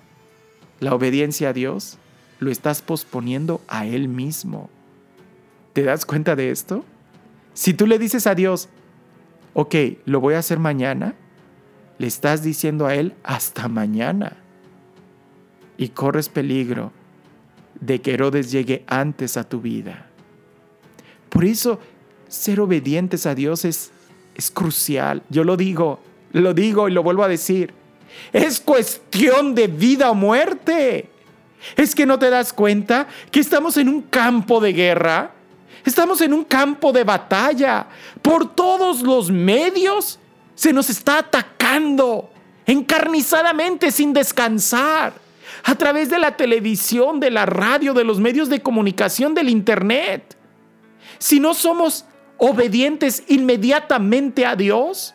la 0.79 0.95
obediencia 0.95 1.51
a 1.51 1.53
Dios, 1.53 1.99
lo 2.39 2.51
estás 2.51 2.81
posponiendo 2.81 3.61
a 3.69 3.85
Él 3.85 4.09
mismo. 4.09 4.71
¿Te 5.75 5.83
das 5.83 6.07
cuenta 6.07 6.37
de 6.37 6.51
esto? 6.51 6.87
Si 7.53 7.75
tú 7.75 7.87
le 7.87 7.99
dices 7.99 8.27
a 8.27 8.35
Dios, 8.35 8.71
ok, 9.53 9.75
lo 10.07 10.21
voy 10.21 10.33
a 10.33 10.39
hacer 10.39 10.59
mañana, 10.59 11.15
le 11.99 12.07
estás 12.07 12.43
diciendo 12.43 12.87
a 12.87 12.95
Él 12.95 13.13
hasta 13.25 13.69
mañana 13.69 14.39
y 15.81 15.89
corres 15.89 16.29
peligro 16.29 16.93
de 17.81 18.03
que 18.03 18.13
Herodes 18.13 18.53
llegue 18.53 18.85
antes 18.87 19.39
a 19.39 19.49
tu 19.49 19.63
vida. 19.63 20.09
Por 21.31 21.47
eso, 21.47 21.81
ser 22.29 22.61
obedientes 22.61 23.25
a 23.25 23.35
Dios 23.35 23.65
es, 23.65 23.91
es 24.35 24.51
crucial. 24.51 25.23
Yo 25.31 25.43
lo 25.43 25.57
digo, 25.57 25.99
lo 26.33 26.53
digo 26.53 26.87
y 26.87 26.93
lo 26.93 27.03
vuelvo 27.03 27.25
a 27.25 27.29
decir. 27.29 27.73
Es 28.31 28.61
cuestión 28.61 29.55
de 29.55 29.69
vida 29.69 30.11
o 30.11 30.15
muerte. 30.15 31.09
Es 31.77 31.95
que 31.95 32.05
no 32.05 32.19
te 32.19 32.29
das 32.29 32.53
cuenta 32.53 33.09
que 33.31 33.41
estamos 33.41 33.79
en 33.79 33.89
un 33.89 34.03
campo 34.03 34.61
de 34.61 34.75
guerra. 34.75 35.33
Estamos 35.87 36.21
en 36.21 36.35
un 36.35 36.45
campo 36.45 36.93
de 36.93 37.05
batalla. 37.05 37.87
Por 38.21 38.55
todos 38.55 39.01
los 39.01 39.31
medios 39.31 40.19
se 40.55 40.75
nos 40.75 40.91
está 40.91 41.21
atacando 41.21 42.31
encarnizadamente 42.67 43.91
sin 43.91 44.13
descansar 44.13 45.30
a 45.65 45.75
través 45.75 46.11
de 46.11 46.19
la 46.19 46.37
televisión, 46.37 47.21
de 47.21 47.31
la 47.31 47.47
radio, 47.47 47.95
de 47.95 48.05
los 48.05 48.19
medios 48.19 48.49
de 48.49 48.63
comunicación, 48.63 49.35
del 49.35 49.49
Internet. 49.49 50.37
Si 51.19 51.41
no 51.41 51.55
somos 51.55 52.05
obedientes 52.39 53.25
inmediatamente 53.29 54.47
a 54.47 54.57
Dios, 54.57 55.15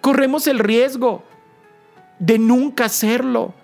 corremos 0.00 0.46
el 0.46 0.58
riesgo 0.58 1.24
de 2.18 2.38
nunca 2.38 2.86
hacerlo, 2.86 3.54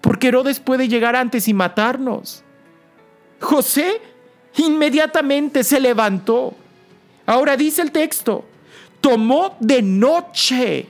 porque 0.00 0.28
Herodes 0.28 0.60
puede 0.60 0.88
llegar 0.88 1.16
antes 1.16 1.48
y 1.48 1.54
matarnos. 1.54 2.42
José 3.40 4.00
inmediatamente 4.56 5.64
se 5.64 5.80
levantó. 5.80 6.54
Ahora 7.26 7.56
dice 7.56 7.82
el 7.82 7.92
texto, 7.92 8.44
tomó 9.00 9.56
de 9.60 9.82
noche. 9.82 10.86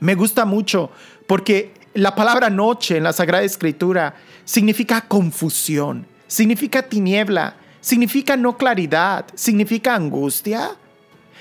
Me 0.00 0.14
gusta 0.14 0.44
mucho 0.44 0.90
porque 1.26 1.72
la 1.98 2.14
palabra 2.14 2.48
noche 2.48 2.96
en 2.96 3.02
la 3.02 3.12
Sagrada 3.12 3.42
Escritura 3.42 4.14
significa 4.44 5.00
confusión, 5.00 6.06
significa 6.28 6.80
tiniebla, 6.80 7.56
significa 7.80 8.36
no 8.36 8.56
claridad, 8.56 9.24
significa 9.34 9.96
angustia, 9.96 10.76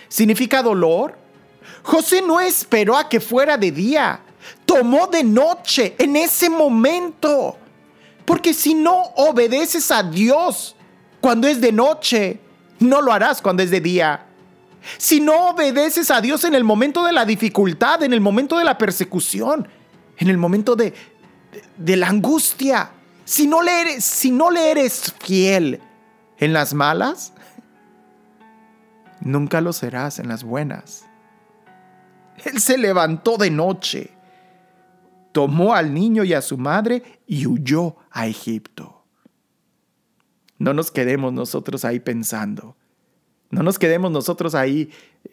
significa 0.08 0.63
dolor. 0.63 1.15
José 1.84 2.24
no 2.24 2.39
esperó 2.39 2.98
a 2.98 3.08
que 3.08 3.20
fuera 3.20 3.56
de 3.56 3.72
día, 3.72 4.20
tomó 4.65 5.06
de 5.06 5.24
noche 5.24 5.96
en 6.00 6.15
ese 6.15 6.50
momento. 6.50 7.56
Porque 8.26 8.52
si 8.52 8.74
no 8.74 8.96
obedeces 9.15 9.91
a 9.91 10.02
Dios 10.02 10.76
cuando 11.22 11.48
es 11.48 11.62
de 11.62 11.72
noche, 11.72 12.39
no 12.80 13.00
lo 13.02 13.13
harás 13.13 13.43
cuando 13.43 13.62
es 13.62 13.70
de 13.70 13.80
día. 13.80 14.26
Si 14.98 15.20
no 15.20 15.50
obedeces 15.50 16.10
a 16.10 16.20
Dios 16.20 16.46
en 16.46 16.56
el 16.56 16.63
momento 16.63 17.06
de 17.06 17.13
la 17.13 17.26
dificultad, 17.26 18.02
en 18.02 18.13
el 18.13 18.22
momento 18.22 18.58
de 18.58 18.63
la 18.63 18.78
persecución, 18.78 19.67
en 20.17 20.30
el 20.30 20.38
momento 20.38 20.75
de, 20.75 20.93
de, 21.77 21.95
la 21.95 22.08
angustia, 22.08 22.91
si 23.25 23.47
no, 23.47 23.62
le 23.62 23.82
eres, 23.82 24.03
si 24.03 24.32
no 24.32 24.51
le 24.51 24.71
eres 24.71 25.13
fiel 25.19 25.82
en 26.38 26.53
las 26.53 26.73
malas, 26.73 27.34
nunca 29.21 29.62
lo 29.62 29.73
serás 29.73 30.19
en 30.19 30.27
las 30.27 30.43
buenas. 30.43 31.06
Él 32.45 32.60
se 32.60 32.77
levantó 32.77 33.38
de 33.38 33.49
noche, 33.49 34.12
tomó 35.32 35.73
al 35.73 35.93
niño 35.93 36.23
y 36.23 36.34
a 36.34 36.41
su 36.41 36.58
madre 36.58 37.21
y 37.25 37.45
huyó 37.45 37.97
a 38.12 38.27
Egipto. 38.27 39.03
No 40.60 40.73
nos 40.73 40.91
quedemos 40.91 41.34
nosotros 41.34 41.86
ahí 41.86 41.99
pensando. 41.99 42.75
No 43.49 43.63
nos 43.63 43.80
quedemos 43.80 44.12
nosotros 44.12 44.56
ahí 44.56 44.91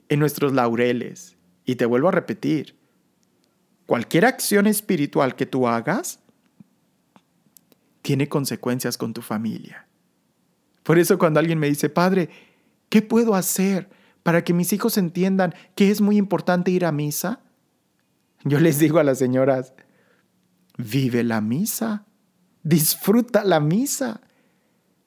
en 0.08 0.20
nuestros 0.20 0.52
laureles. 0.52 1.36
Y 1.64 1.76
te 1.76 1.86
vuelvo 1.86 2.08
a 2.08 2.12
repetir, 2.12 2.76
cualquier 3.86 4.24
acción 4.24 4.66
espiritual 4.66 5.36
que 5.36 5.46
tú 5.46 5.68
hagas 5.68 6.20
tiene 8.02 8.28
consecuencias 8.28 8.98
con 8.98 9.14
tu 9.14 9.22
familia. 9.22 9.86
Por 10.82 10.98
eso 10.98 11.18
cuando 11.18 11.40
alguien 11.40 11.58
me 11.58 11.68
dice, 11.68 11.88
Padre, 11.88 12.28
¿qué 12.90 13.00
puedo 13.02 13.34
hacer 13.34 13.88
para 14.22 14.44
que 14.44 14.52
mis 14.52 14.72
hijos 14.72 14.98
entiendan 14.98 15.54
que 15.74 15.90
es 15.90 16.00
muy 16.00 16.18
importante 16.18 16.70
ir 16.70 16.84
a 16.84 16.92
misa? 16.92 17.40
Yo 18.44 18.60
les 18.60 18.78
digo 18.78 18.98
a 18.98 19.04
las 19.04 19.18
señoras, 19.18 19.72
vive 20.76 21.24
la 21.24 21.40
misa, 21.40 22.04
disfruta 22.62 23.42
la 23.44 23.60
misa. 23.60 24.20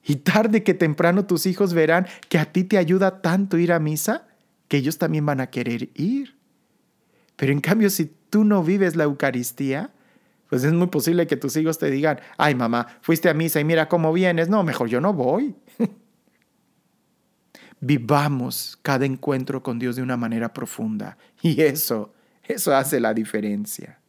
Y 0.02 0.16
tarde 0.16 0.64
que 0.64 0.74
temprano 0.74 1.26
tus 1.26 1.46
hijos 1.46 1.74
verán 1.74 2.06
que 2.28 2.38
a 2.38 2.52
ti 2.52 2.64
te 2.64 2.78
ayuda 2.78 3.20
tanto 3.20 3.58
ir 3.58 3.72
a 3.72 3.78
misa 3.78 4.26
que 4.66 4.78
ellos 4.78 4.98
también 4.98 5.24
van 5.24 5.40
a 5.40 5.50
querer 5.50 5.90
ir. 5.94 6.36
Pero 7.36 7.52
en 7.52 7.60
cambio, 7.60 7.90
si 7.90 8.06
tú 8.30 8.44
no 8.44 8.62
vives 8.62 8.96
la 8.96 9.04
Eucaristía, 9.04 9.90
pues 10.48 10.64
es 10.64 10.72
muy 10.72 10.86
posible 10.86 11.26
que 11.26 11.36
tus 11.36 11.56
hijos 11.56 11.78
te 11.78 11.90
digan, 11.90 12.20
ay 12.36 12.54
mamá, 12.54 12.86
fuiste 13.00 13.28
a 13.28 13.34
misa 13.34 13.60
y 13.60 13.64
mira 13.64 13.88
cómo 13.88 14.12
vienes. 14.12 14.48
No, 14.48 14.62
mejor 14.62 14.88
yo 14.88 15.00
no 15.00 15.12
voy. 15.12 15.54
Vivamos 17.80 18.78
cada 18.82 19.06
encuentro 19.06 19.62
con 19.62 19.78
Dios 19.78 19.96
de 19.96 20.02
una 20.02 20.16
manera 20.16 20.52
profunda. 20.52 21.18
Y 21.42 21.60
eso, 21.60 22.12
eso 22.42 22.74
hace 22.74 22.98
la 22.98 23.14
diferencia. 23.14 24.00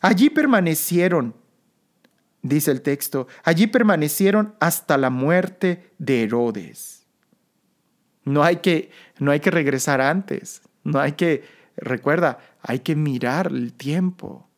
Allí 0.00 0.30
permanecieron 0.30 1.34
dice 2.44 2.70
el 2.70 2.82
texto, 2.82 3.26
allí 3.42 3.66
permanecieron 3.66 4.54
hasta 4.60 4.96
la 4.98 5.10
muerte 5.10 5.90
de 5.98 6.22
Herodes. 6.22 7.06
No 8.24 8.44
hay 8.44 8.56
que, 8.56 8.90
no 9.18 9.32
hay 9.32 9.40
que 9.40 9.50
regresar 9.50 10.00
antes, 10.00 10.62
no 10.84 11.00
hay 11.00 11.12
que, 11.12 11.44
recuerda, 11.76 12.38
hay 12.66 12.80
que 12.80 12.96
mirar 12.96 13.48
el 13.48 13.74
tiempo. 13.74 14.48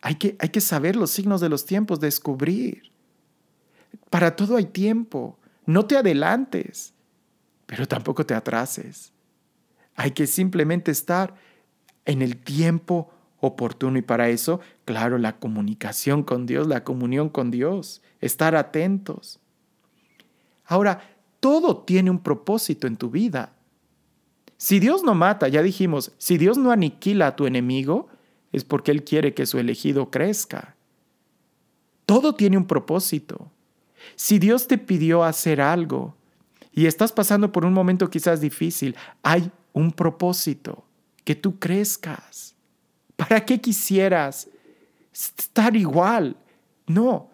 Hay 0.00 0.14
que, 0.14 0.36
hay 0.38 0.48
que 0.50 0.60
saber 0.60 0.94
los 0.94 1.10
signos 1.10 1.40
de 1.40 1.48
los 1.48 1.66
tiempos, 1.66 1.98
descubrir. 1.98 2.92
Para 4.10 4.36
todo 4.36 4.56
hay 4.56 4.66
tiempo. 4.66 5.36
No 5.66 5.86
te 5.86 5.96
adelantes, 5.96 6.94
pero 7.66 7.86
tampoco 7.88 8.24
te 8.24 8.34
atrases. 8.34 9.12
Hay 9.96 10.12
que 10.12 10.28
simplemente 10.28 10.92
estar 10.92 11.34
en 12.04 12.22
el 12.22 12.36
tiempo 12.36 13.12
oportuno 13.40 13.98
y 13.98 14.02
para 14.02 14.28
eso, 14.28 14.60
claro, 14.84 15.18
la 15.18 15.36
comunicación 15.38 16.22
con 16.22 16.46
Dios, 16.46 16.68
la 16.68 16.84
comunión 16.84 17.28
con 17.28 17.50
Dios, 17.50 18.02
estar 18.20 18.54
atentos. 18.54 19.40
Ahora, 20.64 21.02
todo 21.40 21.78
tiene 21.78 22.08
un 22.08 22.20
propósito 22.20 22.86
en 22.86 22.96
tu 22.96 23.10
vida. 23.10 23.52
Si 24.56 24.80
Dios 24.80 25.02
no 25.02 25.14
mata, 25.14 25.48
ya 25.48 25.62
dijimos, 25.62 26.12
si 26.18 26.38
Dios 26.38 26.56
no 26.56 26.70
aniquila 26.70 27.28
a 27.28 27.36
tu 27.36 27.46
enemigo, 27.46 28.08
es 28.52 28.64
porque 28.64 28.90
Él 28.90 29.04
quiere 29.04 29.34
que 29.34 29.46
su 29.46 29.58
elegido 29.58 30.10
crezca. 30.10 30.76
Todo 32.06 32.34
tiene 32.34 32.56
un 32.56 32.66
propósito. 32.66 33.50
Si 34.14 34.38
Dios 34.38 34.66
te 34.66 34.78
pidió 34.78 35.24
hacer 35.24 35.60
algo 35.60 36.16
y 36.72 36.86
estás 36.86 37.12
pasando 37.12 37.52
por 37.52 37.64
un 37.64 37.72
momento 37.72 38.08
quizás 38.08 38.40
difícil, 38.40 38.96
hay 39.22 39.50
un 39.72 39.92
propósito, 39.92 40.84
que 41.24 41.34
tú 41.34 41.58
crezcas. 41.58 42.54
¿Para 43.16 43.44
qué 43.44 43.60
quisieras 43.60 44.48
estar 45.12 45.74
igual? 45.74 46.36
No, 46.86 47.30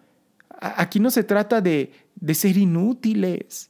aquí 0.49 0.99
no 0.99 1.11
se 1.11 1.23
trata 1.23 1.61
de, 1.61 1.93
de 2.15 2.33
ser 2.33 2.57
inútiles, 2.57 3.69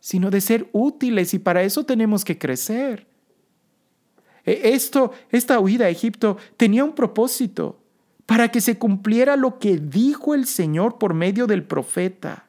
sino 0.00 0.30
de 0.30 0.40
ser 0.40 0.68
útiles 0.72 1.34
y 1.34 1.38
para 1.38 1.62
eso 1.62 1.84
tenemos 1.84 2.24
que 2.24 2.38
crecer. 2.38 3.06
E, 4.44 4.72
esto, 4.74 5.12
esta 5.30 5.60
huida 5.60 5.86
a 5.86 5.90
Egipto 5.90 6.38
tenía 6.56 6.84
un 6.84 6.94
propósito, 6.94 7.80
para 8.30 8.48
que 8.48 8.60
se 8.60 8.78
cumpliera 8.78 9.34
lo 9.34 9.58
que 9.58 9.78
dijo 9.78 10.36
el 10.36 10.46
Señor 10.46 10.98
por 10.98 11.14
medio 11.14 11.48
del 11.48 11.64
profeta. 11.64 12.46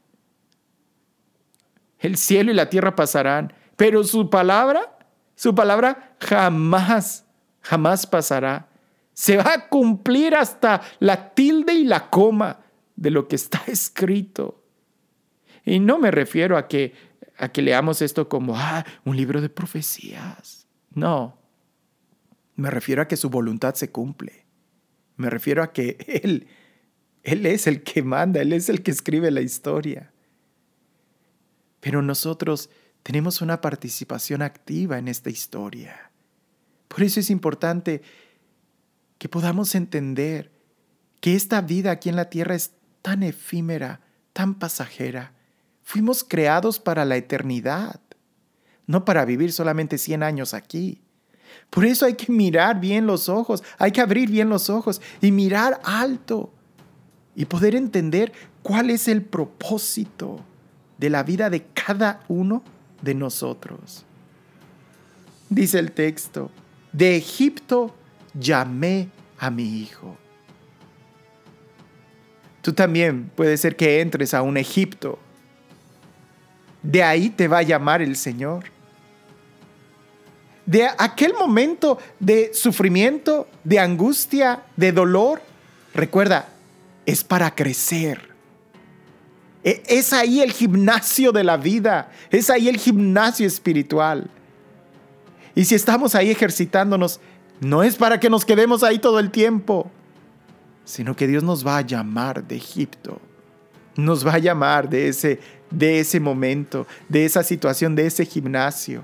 El 1.98 2.18
cielo 2.18 2.52
y 2.52 2.54
la 2.54 2.70
tierra 2.70 2.96
pasarán, 2.96 3.52
pero 3.78 4.04
su 4.04 4.30
palabra, 4.30 4.96
su 5.34 5.56
palabra 5.56 6.16
jamás, 6.20 7.26
jamás 7.62 8.06
pasará. 8.06 8.68
Se 9.14 9.38
va 9.38 9.54
a 9.54 9.70
cumplir 9.70 10.36
hasta 10.36 10.82
la 11.00 11.34
tilde 11.34 11.74
y 11.74 11.84
la 11.84 12.12
coma 12.12 12.60
de 12.96 13.10
lo 13.10 13.28
que 13.28 13.36
está 13.36 13.64
escrito. 13.68 14.64
Y 15.66 15.80
no 15.80 15.98
me 15.98 16.12
refiero 16.12 16.58
a 16.58 16.68
que, 16.68 16.94
a 17.42 17.52
que 17.52 17.62
leamos 17.62 18.02
esto 18.02 18.30
como 18.30 18.56
ah, 18.56 18.86
un 19.04 19.18
libro 19.18 19.42
de 19.42 19.50
profecías. 19.50 20.68
No. 20.94 21.38
Me 22.56 22.70
refiero 22.70 23.02
a 23.02 23.08
que 23.08 23.18
su 23.18 23.30
voluntad 23.30 23.74
se 23.74 23.92
cumple. 23.92 24.46
Me 25.18 25.30
refiero 25.30 25.64
a 25.64 25.74
que 25.74 25.98
Él, 26.24 26.48
Él 27.24 27.46
es 27.46 27.66
el 27.66 27.84
que 27.84 28.04
manda, 28.04 28.42
Él 28.42 28.54
es 28.54 28.70
el 28.70 28.84
que 28.84 28.92
escribe 28.92 29.32
la 29.32 29.42
historia. 29.42 30.12
Pero 31.80 32.04
nosotros 32.04 32.70
tenemos 33.02 33.42
una 33.42 33.60
participación 33.60 34.44
activa 34.44 35.00
en 35.00 35.08
esta 35.08 35.32
historia. 35.32 36.12
Por 36.88 37.02
eso 37.02 37.20
es 37.20 37.32
importante 37.32 38.04
que 39.18 39.30
podamos 39.30 39.74
entender 39.74 40.52
que 41.22 41.36
esta 41.36 41.62
vida 41.62 41.90
aquí 41.90 42.10
en 42.10 42.16
la 42.16 42.30
tierra 42.30 42.54
es 42.54 42.74
tan 43.02 43.24
efímera, 43.24 44.02
tan 44.34 44.60
pasajera. 44.60 45.34
Fuimos 45.92 46.24
creados 46.24 46.80
para 46.80 47.04
la 47.04 47.18
eternidad, 47.18 48.00
no 48.88 49.04
para 49.04 49.26
vivir 49.26 49.52
solamente 49.52 49.98
100 49.98 50.24
años 50.24 50.54
aquí. 50.54 51.02
Por 51.70 51.84
eso 51.84 52.06
hay 52.06 52.14
que 52.14 52.32
mirar 52.32 52.80
bien 52.80 53.06
los 53.06 53.28
ojos, 53.28 53.62
hay 53.78 53.92
que 53.92 54.00
abrir 54.00 54.32
bien 54.32 54.48
los 54.48 54.70
ojos 54.70 55.02
y 55.20 55.34
mirar 55.34 55.82
alto 55.84 56.54
y 57.36 57.44
poder 57.44 57.76
entender 57.76 58.32
cuál 58.64 58.90
es 58.90 59.10
el 59.10 59.22
propósito 59.22 60.40
de 60.98 61.10
la 61.10 61.24
vida 61.24 61.50
de 61.50 61.66
cada 61.74 62.22
uno 62.30 62.64
de 63.02 63.14
nosotros. 63.14 64.06
Dice 65.50 65.78
el 65.78 65.92
texto, 65.92 66.52
de 66.94 67.18
Egipto 67.18 67.94
llamé 68.34 69.10
a 69.38 69.52
mi 69.52 69.82
hijo. 69.82 70.16
Tú 72.62 72.72
también 72.72 73.30
puede 73.36 73.58
ser 73.58 73.76
que 73.76 74.00
entres 74.00 74.34
a 74.34 74.42
un 74.42 74.56
Egipto. 74.56 75.20
De 76.84 77.04
ahí 77.04 77.30
te 77.30 77.48
va 77.48 77.60
a 77.60 77.64
llamar 77.64 78.02
el 78.02 78.16
Señor. 78.16 78.66
De 80.66 80.88
aquel 80.98 81.34
momento 81.34 81.98
de 82.20 82.52
sufrimiento, 82.54 83.48
de 83.64 83.80
angustia, 83.80 84.64
de 84.78 84.92
dolor, 84.92 85.42
recuerda, 85.94 86.50
es 87.06 87.24
para 87.24 87.54
crecer. 87.54 88.30
E, 89.64 89.84
es 89.88 90.14
ahí 90.14 90.42
el 90.42 90.52
gimnasio 90.52 91.32
de 91.32 91.44
la 91.44 91.58
vida, 91.58 92.12
es 92.30 92.50
ahí 92.50 92.70
el 92.70 92.78
gimnasio 92.78 93.46
espiritual. 93.46 94.30
Y 95.54 95.66
si 95.66 95.76
estamos 95.76 96.16
ahí 96.16 96.32
ejercitándonos, 96.32 97.20
no 97.60 97.84
es 97.84 97.96
para 97.96 98.20
que 98.20 98.30
nos 98.30 98.46
quedemos 98.46 98.84
ahí 98.84 98.98
todo 98.98 99.20
el 99.20 99.30
tiempo, 99.30 99.92
sino 100.86 101.16
que 101.16 101.28
Dios 101.28 101.44
nos 101.44 101.66
va 101.66 101.78
a 101.78 101.82
llamar 101.82 102.44
de 102.44 102.56
Egipto. 102.56 103.20
Nos 103.96 104.26
va 104.26 104.36
a 104.36 104.40
llamar 104.40 104.90
de 104.90 105.10
ese, 105.10 105.40
de 105.72 106.00
ese 106.00 106.20
momento, 106.20 106.86
de 107.10 107.26
esa 107.26 107.44
situación, 107.44 107.96
de 107.96 108.06
ese 108.06 108.26
gimnasio. 108.26 109.04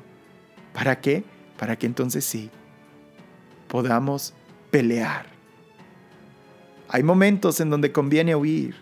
¿Para 0.74 1.00
qué? 1.00 1.24
Para 1.58 1.76
que 1.78 1.88
entonces 1.88 2.24
sí 2.24 2.52
podamos 3.68 4.34
pelear. 4.72 5.26
Hay 6.90 7.04
momentos 7.04 7.60
en 7.60 7.70
donde 7.70 7.92
conviene 7.92 8.36
huir 8.36 8.76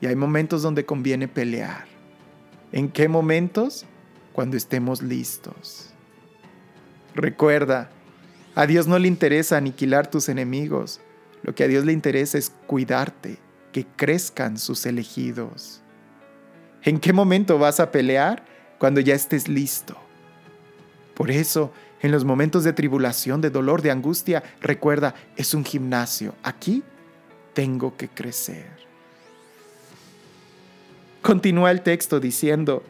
y 0.00 0.06
hay 0.06 0.14
momentos 0.14 0.62
donde 0.62 0.84
conviene 0.84 1.28
pelear. 1.28 1.86
¿En 2.72 2.90
qué 2.90 3.08
momentos? 3.08 3.86
Cuando 4.32 4.56
estemos 4.56 5.02
listos. 5.02 5.90
Recuerda, 7.14 7.90
a 8.54 8.66
Dios 8.66 8.86
no 8.86 8.98
le 8.98 9.08
interesa 9.08 9.56
aniquilar 9.56 10.10
tus 10.10 10.28
enemigos. 10.28 11.00
Lo 11.42 11.54
que 11.54 11.64
a 11.64 11.68
Dios 11.68 11.84
le 11.84 11.92
interesa 11.92 12.38
es 12.38 12.52
cuidarte, 12.66 13.38
que 13.72 13.84
crezcan 13.84 14.58
sus 14.58 14.86
elegidos. 14.86 15.82
¿En 16.82 16.98
qué 16.98 17.12
momento 17.12 17.58
vas 17.58 17.80
a 17.80 17.90
pelear? 17.90 18.44
Cuando 18.78 19.00
ya 19.00 19.14
estés 19.14 19.48
listo. 19.48 19.96
Por 21.14 21.30
eso, 21.30 21.72
en 22.00 22.12
los 22.12 22.24
momentos 22.24 22.62
de 22.64 22.72
tribulación, 22.72 23.40
de 23.40 23.50
dolor, 23.50 23.82
de 23.82 23.90
angustia, 23.90 24.42
recuerda, 24.60 25.14
es 25.36 25.52
un 25.54 25.64
gimnasio. 25.64 26.34
Aquí 26.42 26.82
tengo 27.54 27.96
que 27.96 28.08
crecer. 28.08 28.66
Continúa 31.22 31.72
el 31.72 31.82
texto 31.82 32.20
diciendo, 32.20 32.84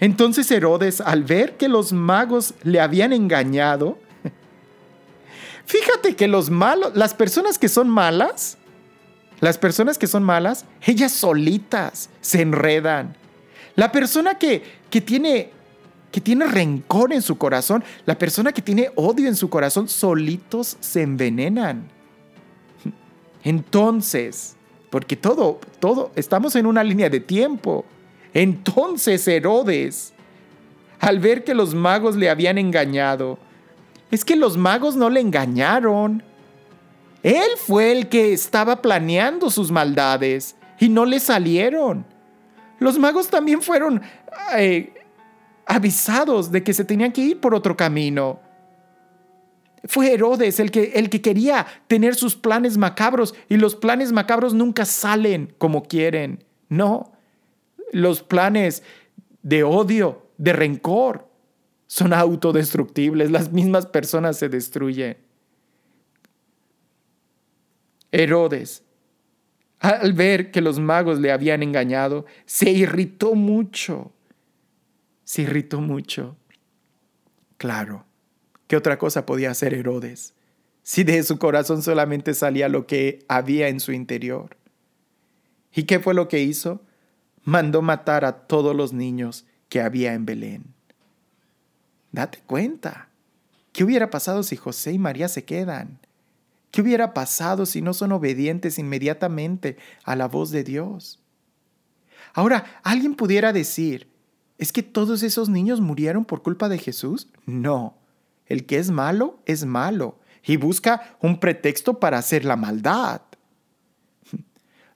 entonces 0.00 0.50
Herodes, 0.50 1.00
al 1.00 1.22
ver 1.22 1.56
que 1.56 1.68
los 1.68 1.92
magos 1.92 2.54
le 2.64 2.80
habían 2.80 3.12
engañado, 3.12 3.98
fíjate 5.64 6.16
que 6.16 6.26
los 6.26 6.50
malos, 6.50 6.96
las 6.96 7.14
personas 7.14 7.58
que 7.58 7.68
son 7.68 7.88
malas, 7.88 8.58
las 9.44 9.58
personas 9.58 9.98
que 9.98 10.06
son 10.06 10.22
malas, 10.22 10.64
ellas 10.86 11.12
solitas 11.12 12.08
se 12.22 12.40
enredan. 12.40 13.14
La 13.76 13.92
persona 13.92 14.38
que, 14.38 14.62
que, 14.88 15.02
tiene, 15.02 15.50
que 16.10 16.22
tiene 16.22 16.46
rencor 16.46 17.12
en 17.12 17.20
su 17.20 17.36
corazón, 17.36 17.84
la 18.06 18.16
persona 18.16 18.52
que 18.52 18.62
tiene 18.62 18.90
odio 18.94 19.28
en 19.28 19.36
su 19.36 19.50
corazón, 19.50 19.86
solitos 19.86 20.78
se 20.80 21.02
envenenan. 21.02 21.90
Entonces, 23.42 24.56
porque 24.88 25.14
todo, 25.14 25.60
todo, 25.78 26.10
estamos 26.16 26.56
en 26.56 26.64
una 26.64 26.82
línea 26.82 27.10
de 27.10 27.20
tiempo. 27.20 27.84
Entonces 28.32 29.28
Herodes, 29.28 30.14
al 31.00 31.18
ver 31.18 31.44
que 31.44 31.54
los 31.54 31.74
magos 31.74 32.16
le 32.16 32.30
habían 32.30 32.56
engañado, 32.56 33.38
es 34.10 34.24
que 34.24 34.36
los 34.36 34.56
magos 34.56 34.96
no 34.96 35.10
le 35.10 35.20
engañaron. 35.20 36.22
Él 37.24 37.56
fue 37.56 37.90
el 37.90 38.10
que 38.10 38.34
estaba 38.34 38.82
planeando 38.82 39.48
sus 39.48 39.70
maldades 39.70 40.56
y 40.78 40.90
no 40.90 41.06
le 41.06 41.18
salieron. 41.18 42.04
Los 42.78 42.98
magos 42.98 43.28
también 43.28 43.62
fueron 43.62 44.02
eh, 44.58 44.92
avisados 45.64 46.52
de 46.52 46.62
que 46.62 46.74
se 46.74 46.84
tenían 46.84 47.12
que 47.12 47.22
ir 47.22 47.40
por 47.40 47.54
otro 47.54 47.78
camino. 47.78 48.40
Fue 49.84 50.12
Herodes 50.12 50.60
el 50.60 50.70
que, 50.70 50.92
el 50.96 51.08
que 51.08 51.22
quería 51.22 51.66
tener 51.86 52.14
sus 52.14 52.36
planes 52.36 52.76
macabros 52.76 53.34
y 53.48 53.56
los 53.56 53.74
planes 53.74 54.12
macabros 54.12 54.52
nunca 54.52 54.84
salen 54.84 55.54
como 55.56 55.84
quieren. 55.84 56.44
No, 56.68 57.12
los 57.90 58.22
planes 58.22 58.82
de 59.42 59.62
odio, 59.62 60.26
de 60.36 60.52
rencor, 60.52 61.26
son 61.86 62.12
autodestructibles. 62.12 63.30
Las 63.30 63.50
mismas 63.50 63.86
personas 63.86 64.36
se 64.36 64.50
destruyen. 64.50 65.16
Herodes, 68.14 68.84
al 69.80 70.12
ver 70.12 70.52
que 70.52 70.60
los 70.60 70.78
magos 70.78 71.18
le 71.18 71.32
habían 71.32 71.64
engañado, 71.64 72.26
se 72.46 72.70
irritó 72.70 73.34
mucho. 73.34 74.12
Se 75.24 75.42
irritó 75.42 75.80
mucho. 75.80 76.36
Claro, 77.56 78.06
¿qué 78.68 78.76
otra 78.76 78.98
cosa 78.98 79.26
podía 79.26 79.50
hacer 79.50 79.74
Herodes? 79.74 80.34
Si 80.84 81.02
de 81.02 81.22
su 81.24 81.38
corazón 81.38 81.82
solamente 81.82 82.34
salía 82.34 82.68
lo 82.68 82.86
que 82.86 83.24
había 83.26 83.68
en 83.68 83.80
su 83.80 83.90
interior. 83.90 84.56
¿Y 85.74 85.82
qué 85.82 85.98
fue 85.98 86.14
lo 86.14 86.28
que 86.28 86.40
hizo? 86.40 86.82
mandó 87.42 87.82
matar 87.82 88.24
a 88.24 88.46
todos 88.46 88.76
los 88.76 88.92
niños 88.92 89.44
que 89.68 89.80
había 89.80 90.14
en 90.14 90.24
Belén. 90.24 90.64
Date 92.12 92.38
cuenta. 92.46 93.08
¿Qué 93.72 93.82
hubiera 93.82 94.08
pasado 94.08 94.44
si 94.44 94.56
José 94.56 94.92
y 94.92 94.98
María 94.98 95.28
se 95.28 95.44
quedan? 95.44 95.98
¿Qué 96.74 96.80
hubiera 96.82 97.14
pasado 97.14 97.66
si 97.66 97.82
no 97.82 97.94
son 97.94 98.10
obedientes 98.10 98.80
inmediatamente 98.80 99.76
a 100.02 100.16
la 100.16 100.26
voz 100.26 100.50
de 100.50 100.64
Dios? 100.64 101.22
Ahora, 102.32 102.64
alguien 102.82 103.14
pudiera 103.14 103.52
decir, 103.52 104.10
¿es 104.58 104.72
que 104.72 104.82
todos 104.82 105.22
esos 105.22 105.48
niños 105.48 105.80
murieron 105.80 106.24
por 106.24 106.42
culpa 106.42 106.68
de 106.68 106.78
Jesús? 106.78 107.28
No. 107.46 107.96
El 108.46 108.66
que 108.66 108.78
es 108.78 108.90
malo 108.90 109.38
es 109.46 109.64
malo 109.64 110.18
y 110.42 110.56
busca 110.56 111.16
un 111.20 111.38
pretexto 111.38 112.00
para 112.00 112.18
hacer 112.18 112.44
la 112.44 112.56
maldad 112.56 113.22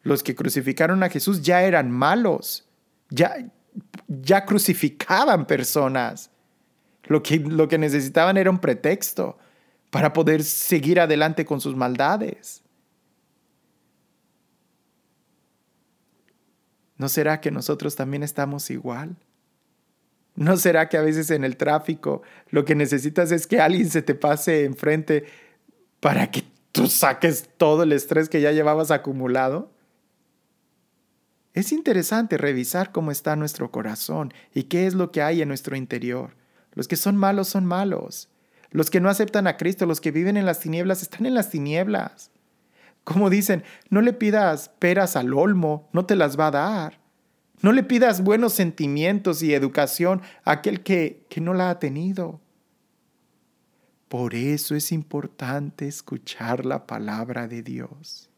los 0.03 0.25
que 0.25 0.35
crucificaron 0.35 1.05
a 1.05 1.11
Jesús 1.11 1.43
ya 1.43 1.63
eran 1.63 1.93
malos, 1.93 2.67
ya, 3.09 3.37
ya 4.09 4.45
crucificaban 4.45 5.47
personas. 5.47 6.33
Lo 7.05 7.23
que, 7.23 7.39
lo 7.39 7.69
que 7.69 7.79
necesitaban 7.79 8.37
era 8.37 8.51
un 8.51 8.59
pretexto 8.59 9.39
para 9.91 10.13
poder 10.13 10.43
seguir 10.45 11.01
adelante 11.01 11.45
con 11.45 11.61
sus 11.61 11.75
maldades. 11.75 12.63
¿No 16.97 17.09
será 17.09 17.41
que 17.41 17.51
nosotros 17.51 17.95
también 17.95 18.23
estamos 18.23 18.71
igual? 18.71 19.17
¿No 20.35 20.57
será 20.57 20.89
que 20.89 20.97
a 20.97 21.03
veces 21.03 21.31
en 21.31 21.45
el 21.45 21.57
tráfico 21.57 22.23
lo 22.51 22.65
que 22.65 22.75
necesitas 22.75 23.33
es 23.33 23.47
que 23.47 23.61
alguien 23.61 23.89
se 23.89 24.03
te 24.03 24.15
pase 24.15 24.65
enfrente 24.65 25.25
para 26.01 26.31
que 26.31 26.45
tú 26.73 26.87
saques 26.87 27.49
todo 27.57 27.85
el 27.85 27.93
estrés 27.93 28.29
que 28.29 28.41
ya 28.41 28.53
llevabas 28.53 28.91
acumulado? 28.91 29.73
Es 31.55 31.73
interesante 31.73 32.37
revisar 32.37 32.93
cómo 32.93 33.11
está 33.11 33.35
nuestro 33.35 33.71
corazón 33.71 34.33
y 34.55 34.65
qué 34.65 34.87
es 34.87 34.95
lo 34.95 35.11
que 35.11 35.23
hay 35.23 35.43
en 35.43 35.49
nuestro 35.49 35.77
interior. 35.77 36.37
Los 36.73 36.87
que 36.87 36.97
son 36.97 37.17
malos 37.17 37.49
son 37.49 37.65
malos. 37.65 38.29
Los 38.71 38.91
que 38.91 39.01
no 39.01 39.09
aceptan 39.09 39.47
a 39.47 39.57
Cristo, 39.57 39.87
los 39.87 40.01
que 40.01 40.11
viven 40.11 40.37
en 40.37 40.47
las 40.47 40.61
tinieblas, 40.61 41.03
están 41.03 41.27
en 41.27 41.35
las 41.35 41.51
tinieblas. 41.51 42.31
Como 43.05 43.31
dicen, 43.31 43.65
no 43.89 44.03
le 44.03 44.13
pidas 44.13 44.71
peras 44.79 45.17
al 45.17 45.33
olmo, 45.33 45.89
no 45.93 46.05
te 46.05 46.17
las 46.17 46.39
va 46.39 46.49
a 46.49 46.53
dar. 46.53 47.01
No 47.63 47.73
le 47.73 47.83
pidas 47.83 48.23
buenos 48.23 48.53
sentimientos 48.53 49.43
y 49.43 49.55
educación 49.55 50.23
a 50.45 50.53
aquel 50.53 50.83
que, 50.83 51.25
que 51.29 51.41
no 51.41 51.55
la 51.55 51.71
ha 51.71 51.79
tenido. 51.79 52.41
Por 54.09 54.35
eso 54.35 54.75
es 54.75 54.93
importante 54.93 55.89
escuchar 55.89 56.65
la 56.65 56.87
palabra 56.87 57.49
de 57.49 57.63
Dios, 57.63 58.31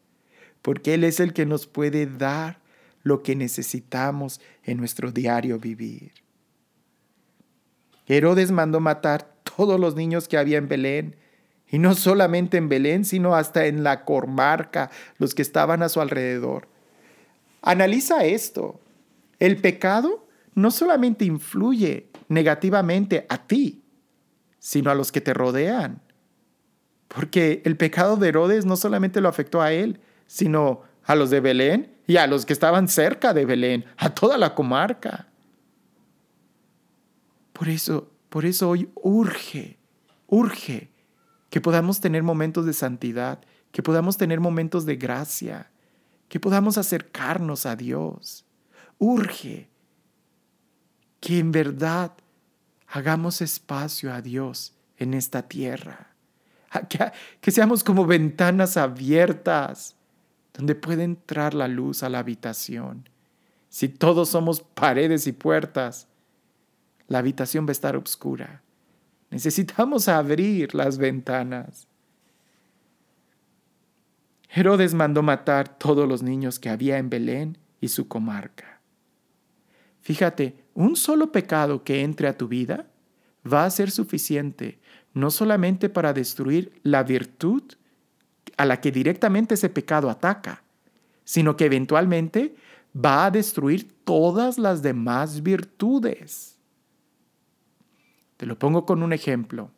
porque 0.63 0.95
Él 0.95 1.05
es 1.05 1.21
el 1.21 1.33
que 1.33 1.47
nos 1.47 1.67
puede 1.67 2.07
dar 2.07 2.61
lo 3.03 3.23
que 3.23 3.37
necesitamos 3.37 4.41
en 4.65 4.79
nuestro 4.79 5.13
diario 5.13 5.59
vivir. 5.59 6.13
Herodes 8.07 8.51
mandó 8.51 8.81
matar 8.81 9.30
todos 9.43 9.79
los 9.79 9.95
niños 9.95 10.29
que 10.29 10.39
había 10.39 10.59
en 10.59 10.69
Belén, 10.69 11.17
y 11.71 11.79
no 11.79 11.95
solamente 11.95 12.57
en 12.57 12.69
Belén, 12.69 13.05
sino 13.05 13.37
hasta 13.37 13.67
en 13.67 13.85
la 13.85 14.05
comarca, 14.05 14.91
los 15.19 15.35
que 15.35 15.43
estaban 15.43 15.83
a 15.83 15.89
su 15.89 16.01
alrededor. 16.01 16.67
Analiza 17.63 18.25
esto. 18.25 18.81
El 19.39 19.57
pecado 19.59 20.27
no 20.55 20.71
solamente 20.71 21.25
influye 21.25 22.09
negativamente 22.29 23.25
a 23.29 23.47
ti, 23.47 23.83
sino 24.59 24.91
a 24.91 24.95
los 24.95 25.13
que 25.13 25.21
te 25.21 25.33
rodean. 25.33 26.03
Porque 27.07 27.63
el 27.65 27.77
pecado 27.77 28.17
de 28.17 28.29
Herodes 28.29 28.67
no 28.67 28.77
solamente 28.77 29.21
lo 29.21 29.29
afectó 29.29 29.63
a 29.63 29.73
él, 29.73 30.01
sino 30.27 30.83
a 31.05 31.15
los 31.15 31.31
de 31.31 31.41
Belén 31.41 31.97
y 32.07 32.17
a 32.17 32.27
los 32.27 32.47
que 32.47 32.53
estaban 32.53 32.89
cerca 32.89 33.33
de 33.33 33.45
Belén, 33.45 33.85
a 33.97 34.15
toda 34.15 34.39
la 34.39 34.55
comarca. 34.55 35.29
Por 37.53 37.69
eso, 37.69 38.10
por 38.31 38.47
eso 38.47 38.71
hoy 38.71 38.89
urge, 38.95 39.79
urge 40.29 40.91
que 41.51 41.61
podamos 41.61 42.01
tener 42.01 42.23
momentos 42.23 42.65
de 42.65 42.73
santidad, 42.73 43.41
que 43.73 43.83
podamos 43.83 44.17
tener 44.17 44.41
momentos 44.41 44.87
de 44.87 44.97
gracia, 44.97 45.71
que 46.29 46.41
podamos 46.41 46.79
acercarnos 46.79 47.67
a 47.67 47.77
Dios. 47.77 48.47
Urge 48.99 49.69
que 51.21 51.39
en 51.39 51.53
verdad 51.53 52.13
hagamos 52.87 53.43
espacio 53.43 54.13
a 54.13 54.23
Dios 54.23 54.75
en 54.97 55.15
esta 55.15 55.49
tierra, 55.49 56.15
que, 57.41 57.51
seamos 57.51 57.83
como 57.85 58.07
ventanas 58.07 58.77
abiertas 58.77 59.97
donde 60.55 60.75
puede 60.75 61.05
entrar 61.05 61.55
la 61.55 61.69
luz 61.69 62.03
a 62.03 62.09
la 62.09 62.19
habitación. 62.19 63.09
Si 63.69 63.89
todos 63.89 64.31
somos 64.31 64.61
paredes 64.61 65.27
y 65.27 65.33
puertas, 65.33 66.09
la 67.11 67.19
habitación 67.19 67.67
va 67.67 67.71
a 67.71 67.73
estar 67.73 67.97
oscura. 67.97 68.63
Necesitamos 69.31 70.07
abrir 70.07 70.77
las 70.77 70.97
ventanas. 70.97 71.89
Herodes 74.49 74.95
mandó 74.95 75.21
matar 75.21 75.77
todos 75.77 76.09
los 76.09 76.23
niños 76.23 76.61
que 76.61 76.69
había 76.69 76.99
en 76.99 77.11
Belén 77.11 77.59
y 77.81 77.89
su 77.89 78.07
comarca. 78.07 78.81
Fíjate, 80.03 80.65
un 80.75 80.95
solo 80.95 81.33
pecado 81.33 81.83
que 81.83 82.03
entre 82.03 82.29
a 82.29 82.39
tu 82.39 82.47
vida 82.47 82.87
va 83.45 83.65
a 83.65 83.71
ser 83.71 83.91
suficiente 83.91 84.79
no 85.13 85.33
solamente 85.33 85.89
para 85.89 86.13
destruir 86.13 86.81
la 86.85 87.03
virtud 87.03 87.65
a 88.57 88.65
la 88.65 88.81
que 88.81 88.93
directamente 88.93 89.55
ese 89.55 89.69
pecado 89.69 90.11
ataca, 90.11 90.63
sino 91.25 91.57
que 91.57 91.65
eventualmente 91.65 92.55
va 92.95 93.27
a 93.27 93.31
destruir 93.33 93.93
todas 94.05 94.59
las 94.59 94.81
demás 94.81 95.43
virtudes. 95.43 96.60
Te 98.41 98.47
lo 98.47 98.59
pongo 98.59 98.87
con 98.87 99.03
un 99.03 99.13
ejemplo. 99.13 99.71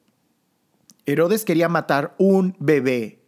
Herodes 1.05 1.45
quería 1.45 1.69
matar 1.69 2.15
un 2.17 2.55
bebé, 2.61 3.21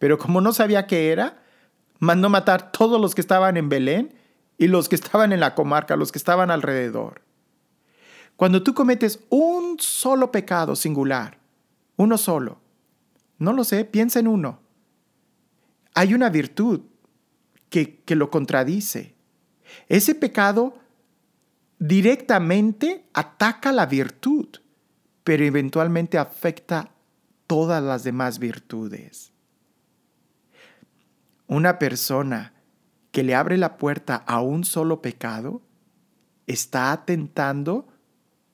pero 0.00 0.18
como 0.18 0.40
no 0.40 0.52
sabía 0.52 0.88
qué 0.88 1.12
era, 1.12 1.44
mandó 2.00 2.28
matar 2.28 2.72
todos 2.72 3.00
los 3.00 3.14
que 3.14 3.20
estaban 3.20 3.56
en 3.56 3.68
Belén 3.68 4.16
y 4.56 4.66
los 4.66 4.88
que 4.88 4.96
estaban 4.96 5.32
en 5.32 5.38
la 5.38 5.54
comarca, 5.54 5.94
los 5.94 6.10
que 6.10 6.18
estaban 6.18 6.50
alrededor. 6.50 7.22
Cuando 8.34 8.64
tú 8.64 8.74
cometes 8.74 9.20
un 9.28 9.76
solo 9.78 10.32
pecado 10.32 10.74
singular, 10.74 11.38
uno 11.94 12.18
solo, 12.18 12.58
no 13.38 13.52
lo 13.52 13.62
sé, 13.62 13.84
piensa 13.84 14.18
en 14.18 14.26
uno. 14.26 14.58
Hay 15.94 16.14
una 16.14 16.30
virtud 16.30 16.80
que, 17.70 18.00
que 18.00 18.16
lo 18.16 18.28
contradice. 18.28 19.14
Ese 19.86 20.16
pecado 20.16 20.74
directamente 21.78 23.04
ataca 23.12 23.72
la 23.72 23.86
virtud, 23.86 24.48
pero 25.24 25.44
eventualmente 25.44 26.18
afecta 26.18 26.90
todas 27.46 27.82
las 27.82 28.04
demás 28.04 28.38
virtudes. 28.38 29.32
Una 31.46 31.78
persona 31.78 32.52
que 33.10 33.22
le 33.22 33.34
abre 33.34 33.56
la 33.56 33.78
puerta 33.78 34.16
a 34.16 34.40
un 34.40 34.64
solo 34.64 35.00
pecado 35.00 35.62
está 36.46 36.92
atentando, 36.92 37.88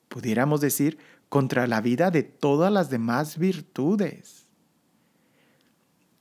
pudiéramos 0.07 0.61
decir, 0.61 0.97
contra 1.29 1.67
la 1.67 1.81
vida 1.81 2.11
de 2.11 2.23
todas 2.23 2.71
las 2.71 2.89
demás 2.89 3.37
virtudes. 3.37 4.47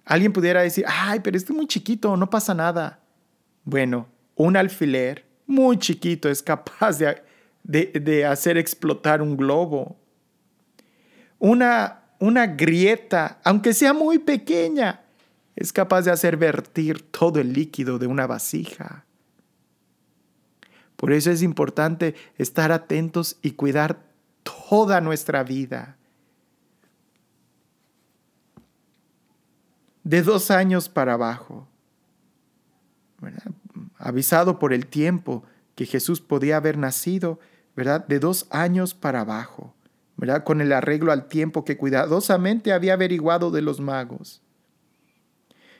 Alguien 0.04 0.32
pudiera 0.32 0.62
decir, 0.62 0.84
ay, 0.88 1.20
pero 1.20 1.36
este 1.36 1.52
es 1.52 1.56
muy 1.56 1.66
chiquito, 1.66 2.16
no 2.16 2.28
pasa 2.28 2.54
nada. 2.54 3.00
Bueno, 3.64 4.08
un 4.34 4.56
alfiler 4.56 5.23
muy 5.46 5.78
chiquito 5.78 6.28
es 6.28 6.42
capaz 6.42 6.98
de, 6.98 7.22
de, 7.64 8.24
hacer 8.24 8.56
explotar 8.56 9.22
un 9.22 9.36
globo. 9.36 9.96
Una, 11.38 12.02
una 12.18 12.46
grieta, 12.46 13.40
aunque 13.44 13.74
sea 13.74 13.92
muy 13.92 14.18
pequeña, 14.18 15.02
es 15.56 15.72
capaz 15.72 16.02
de 16.02 16.10
hacer 16.10 16.36
vertir 16.36 17.02
todo 17.10 17.40
el 17.40 17.52
líquido 17.52 17.98
de 17.98 18.06
una 18.06 18.26
vasija. 18.26 19.04
Por 20.96 21.12
eso 21.12 21.30
es 21.30 21.42
importante 21.42 22.14
estar 22.38 22.72
atentos 22.72 23.36
y 23.42 23.52
cuidar 23.52 23.98
toda 24.42 25.00
nuestra 25.00 25.42
vida. 25.42 25.96
De 30.02 30.22
dos 30.22 30.50
años 30.50 30.88
para 30.88 31.14
abajo, 31.14 31.66
avisado 34.04 34.58
por 34.58 34.72
el 34.72 34.86
tiempo 34.86 35.44
que 35.74 35.86
Jesús 35.86 36.20
podía 36.20 36.58
haber 36.58 36.76
nacido, 36.76 37.40
¿verdad? 37.74 38.06
De 38.06 38.20
dos 38.20 38.46
años 38.50 38.94
para 38.94 39.22
abajo, 39.22 39.74
¿verdad? 40.16 40.44
Con 40.44 40.60
el 40.60 40.72
arreglo 40.72 41.10
al 41.10 41.26
tiempo 41.26 41.64
que 41.64 41.76
cuidadosamente 41.76 42.72
había 42.72 42.92
averiguado 42.92 43.50
de 43.50 43.62
los 43.62 43.80
magos. 43.80 44.42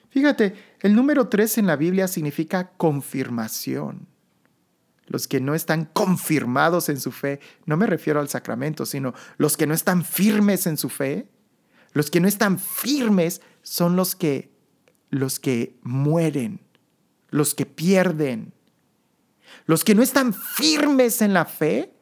Fíjate, 0.09 0.55
el 0.81 0.95
número 0.95 1.29
tres 1.29 1.59
en 1.59 1.66
la 1.66 1.77
Biblia 1.77 2.09
significa 2.09 2.70
confirmación. 2.77 4.07
Los 5.07 5.29
que 5.29 5.41
no 5.41 5.55
están 5.55 5.85
confirmados 5.85 6.89
en 6.89 6.99
su 6.99 7.12
fe, 7.12 7.41
no 7.66 7.77
me 7.77 7.87
refiero 7.87 8.20
al 8.20 8.29
sacramento, 8.31 8.87
sino 8.87 9.12
los 9.37 9.59
que 9.59 9.66
no 9.66 9.75
están 9.75 10.03
firmes 10.03 10.66
en 10.66 10.79
su 10.79 10.89
fe, 10.89 11.29
los 11.93 12.11
que 12.11 12.20
no 12.20 12.27
están 12.27 12.59
firmes 12.59 13.43
son 13.62 13.97
los 13.97 14.16
que 14.16 14.51
los 15.11 15.39
que 15.39 15.79
mueren 15.83 16.64
los 17.35 17.53
que 17.53 17.66
pierden. 17.66 18.55
Los 19.66 19.82
que 19.82 19.97
no 19.97 20.05
están 20.05 20.32
firmes 20.32 21.20
en 21.20 21.35
la 21.35 21.45
fe 21.45 21.93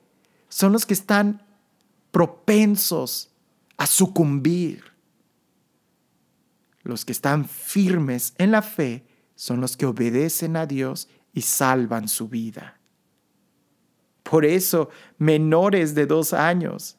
son 0.50 0.74
los 0.74 0.84
que 0.84 0.92
están 0.92 1.42
propensos 2.10 3.30
a 3.78 3.86
sucumbir. 3.86 4.84
Los 6.82 7.06
que 7.06 7.12
están 7.12 7.48
firmes 7.48 8.34
en 8.36 8.50
la 8.50 8.60
fe 8.60 9.06
son 9.34 9.62
los 9.62 9.78
que 9.78 9.86
obedecen 9.86 10.54
a 10.54 10.66
Dios 10.66 11.08
y 11.32 11.40
salvan 11.40 12.08
su 12.08 12.28
vida. 12.28 12.78
Por 14.24 14.44
eso, 14.44 14.90
menores 15.16 15.94
de 15.94 16.04
dos 16.04 16.34
años, 16.34 16.98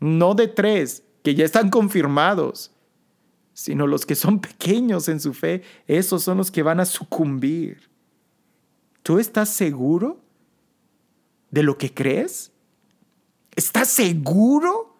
no 0.00 0.34
de 0.34 0.48
tres, 0.48 1.02
que 1.22 1.34
ya 1.34 1.44
están 1.44 1.68
confirmados, 1.68 2.74
sino 3.56 3.86
los 3.86 4.04
que 4.04 4.14
son 4.14 4.38
pequeños 4.38 5.08
en 5.08 5.18
su 5.18 5.32
fe, 5.32 5.62
esos 5.86 6.22
son 6.22 6.36
los 6.36 6.50
que 6.50 6.62
van 6.62 6.78
a 6.78 6.84
sucumbir. 6.84 7.88
¿Tú 9.02 9.18
estás 9.18 9.48
seguro 9.48 10.20
de 11.50 11.62
lo 11.62 11.78
que 11.78 11.94
crees? 11.94 12.52
¿Estás 13.54 13.88
seguro 13.88 14.98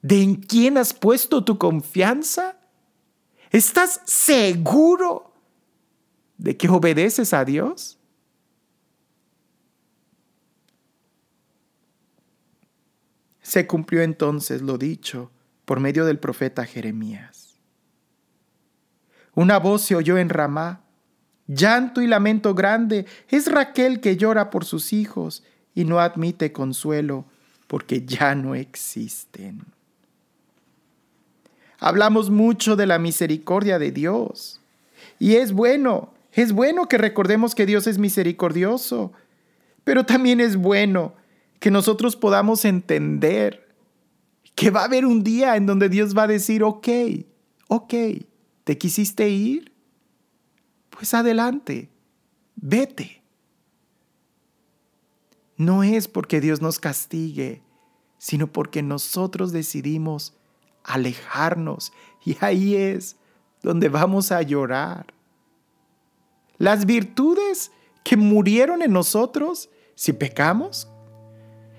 de 0.00 0.22
en 0.22 0.36
quién 0.36 0.78
has 0.78 0.94
puesto 0.94 1.44
tu 1.44 1.58
confianza? 1.58 2.56
¿Estás 3.50 4.00
seguro 4.06 5.34
de 6.38 6.56
que 6.56 6.68
obedeces 6.68 7.32
a 7.34 7.44
Dios? 7.44 7.98
Se 13.42 13.66
cumplió 13.66 14.02
entonces 14.02 14.62
lo 14.62 14.78
dicho 14.78 15.32
por 15.64 15.80
medio 15.80 16.04
del 16.04 16.20
profeta 16.20 16.64
Jeremías. 16.64 17.39
Una 19.34 19.58
voz 19.58 19.82
se 19.82 19.94
oyó 19.94 20.18
en 20.18 20.28
Ramá, 20.28 20.80
llanto 21.46 22.00
y 22.00 22.06
lamento 22.06 22.54
grande, 22.54 23.06
es 23.28 23.50
Raquel 23.50 24.00
que 24.00 24.16
llora 24.16 24.50
por 24.50 24.64
sus 24.64 24.92
hijos 24.92 25.42
y 25.74 25.84
no 25.84 26.00
admite 26.00 26.52
consuelo 26.52 27.24
porque 27.66 28.04
ya 28.04 28.34
no 28.34 28.54
existen. 28.54 29.62
Hablamos 31.78 32.28
mucho 32.28 32.76
de 32.76 32.86
la 32.86 32.98
misericordia 32.98 33.78
de 33.78 33.90
Dios. 33.90 34.60
Y 35.18 35.36
es 35.36 35.52
bueno, 35.52 36.12
es 36.32 36.52
bueno 36.52 36.88
que 36.88 36.98
recordemos 36.98 37.54
que 37.54 37.66
Dios 37.66 37.86
es 37.86 37.98
misericordioso, 37.98 39.12
pero 39.84 40.04
también 40.04 40.40
es 40.40 40.56
bueno 40.56 41.14
que 41.58 41.70
nosotros 41.70 42.16
podamos 42.16 42.64
entender 42.64 43.68
que 44.54 44.70
va 44.70 44.82
a 44.82 44.84
haber 44.84 45.06
un 45.06 45.24
día 45.24 45.56
en 45.56 45.66
donde 45.66 45.88
Dios 45.88 46.16
va 46.16 46.24
a 46.24 46.26
decir, 46.26 46.62
ok, 46.62 46.88
ok, 47.68 47.94
¿te 48.70 48.78
quisiste 48.78 49.28
ir? 49.28 49.72
Pues 50.90 51.12
adelante, 51.12 51.90
vete. 52.54 53.20
No 55.56 55.82
es 55.82 56.06
porque 56.06 56.40
Dios 56.40 56.62
nos 56.62 56.78
castigue, 56.78 57.64
sino 58.16 58.46
porque 58.46 58.80
nosotros 58.84 59.50
decidimos 59.50 60.36
alejarnos 60.84 61.92
y 62.24 62.36
ahí 62.40 62.76
es 62.76 63.16
donde 63.60 63.88
vamos 63.88 64.30
a 64.30 64.40
llorar. 64.40 65.14
Las 66.56 66.86
virtudes 66.86 67.72
que 68.04 68.16
murieron 68.16 68.82
en 68.82 68.92
nosotros, 68.92 69.68
si 69.96 70.12
pecamos, 70.12 70.88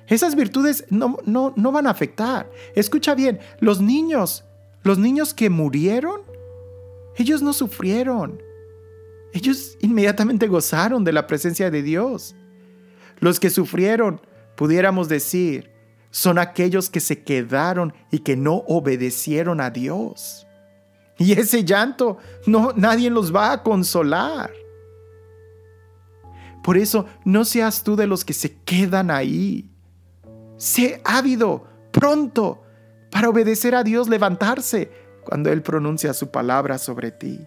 esas 0.08 0.36
virtudes 0.36 0.88
no, 0.90 1.16
no, 1.24 1.54
no 1.56 1.72
van 1.72 1.88
a 1.88 1.92
afectar. 1.92 2.52
Escucha 2.76 3.16
bien, 3.16 3.40
los 3.62 3.80
niños, 3.80 4.44
los 4.84 4.98
niños 4.98 5.34
que 5.34 5.50
murieron, 5.50 6.30
ellos 7.22 7.42
no 7.42 7.54
sufrieron. 7.54 8.42
Ellos 9.34 9.78
inmediatamente 9.80 10.48
gozaron 10.48 11.04
de 11.04 11.14
la 11.14 11.28
presencia 11.28 11.72
de 11.72 11.82
Dios. 11.82 12.36
Los 13.20 13.40
que 13.40 13.50
sufrieron, 13.50 14.22
pudiéramos 14.56 15.08
decir, 15.08 15.72
son 16.10 16.38
aquellos 16.38 16.90
que 16.90 17.00
se 17.00 17.24
quedaron 17.24 17.94
y 18.12 18.20
que 18.20 18.36
no 18.36 18.64
obedecieron 18.68 19.62
a 19.62 19.70
Dios. 19.70 20.46
Y 21.18 21.34
ese 21.34 21.64
llanto 21.64 22.18
no 22.46 22.74
nadie 22.76 23.10
los 23.10 23.34
va 23.34 23.54
a 23.54 23.64
consolar. 23.64 24.52
Por 26.64 26.78
eso 26.78 27.06
no 27.24 27.46
seas 27.46 27.84
tú 27.84 27.96
de 27.96 28.08
los 28.08 28.26
que 28.26 28.34
se 28.34 28.58
quedan 28.64 29.10
ahí. 29.10 29.70
Sé 30.58 31.02
ávido, 31.06 31.66
pronto, 31.92 32.64
para 33.12 33.30
obedecer 33.30 33.76
a 33.76 33.84
Dios, 33.84 34.10
levantarse 34.10 34.92
cuando 35.32 35.50
Él 35.50 35.62
pronuncia 35.62 36.14
su 36.14 36.30
palabra 36.30 36.78
sobre 36.78 37.10
ti. 37.10 37.40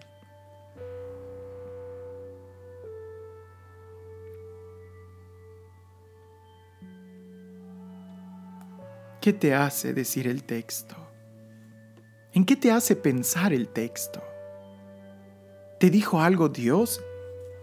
¿Qué 9.21 9.33
te 9.33 9.53
hace 9.53 9.93
decir 9.93 10.27
el 10.27 10.43
texto? 10.45 10.95
¿En 12.33 12.43
qué 12.43 12.55
te 12.55 12.71
hace 12.71 12.95
pensar 12.95 13.53
el 13.53 13.67
texto? 13.67 14.23
¿Te 15.79 15.91
dijo 15.91 16.19
algo 16.19 16.49
Dios 16.49 17.03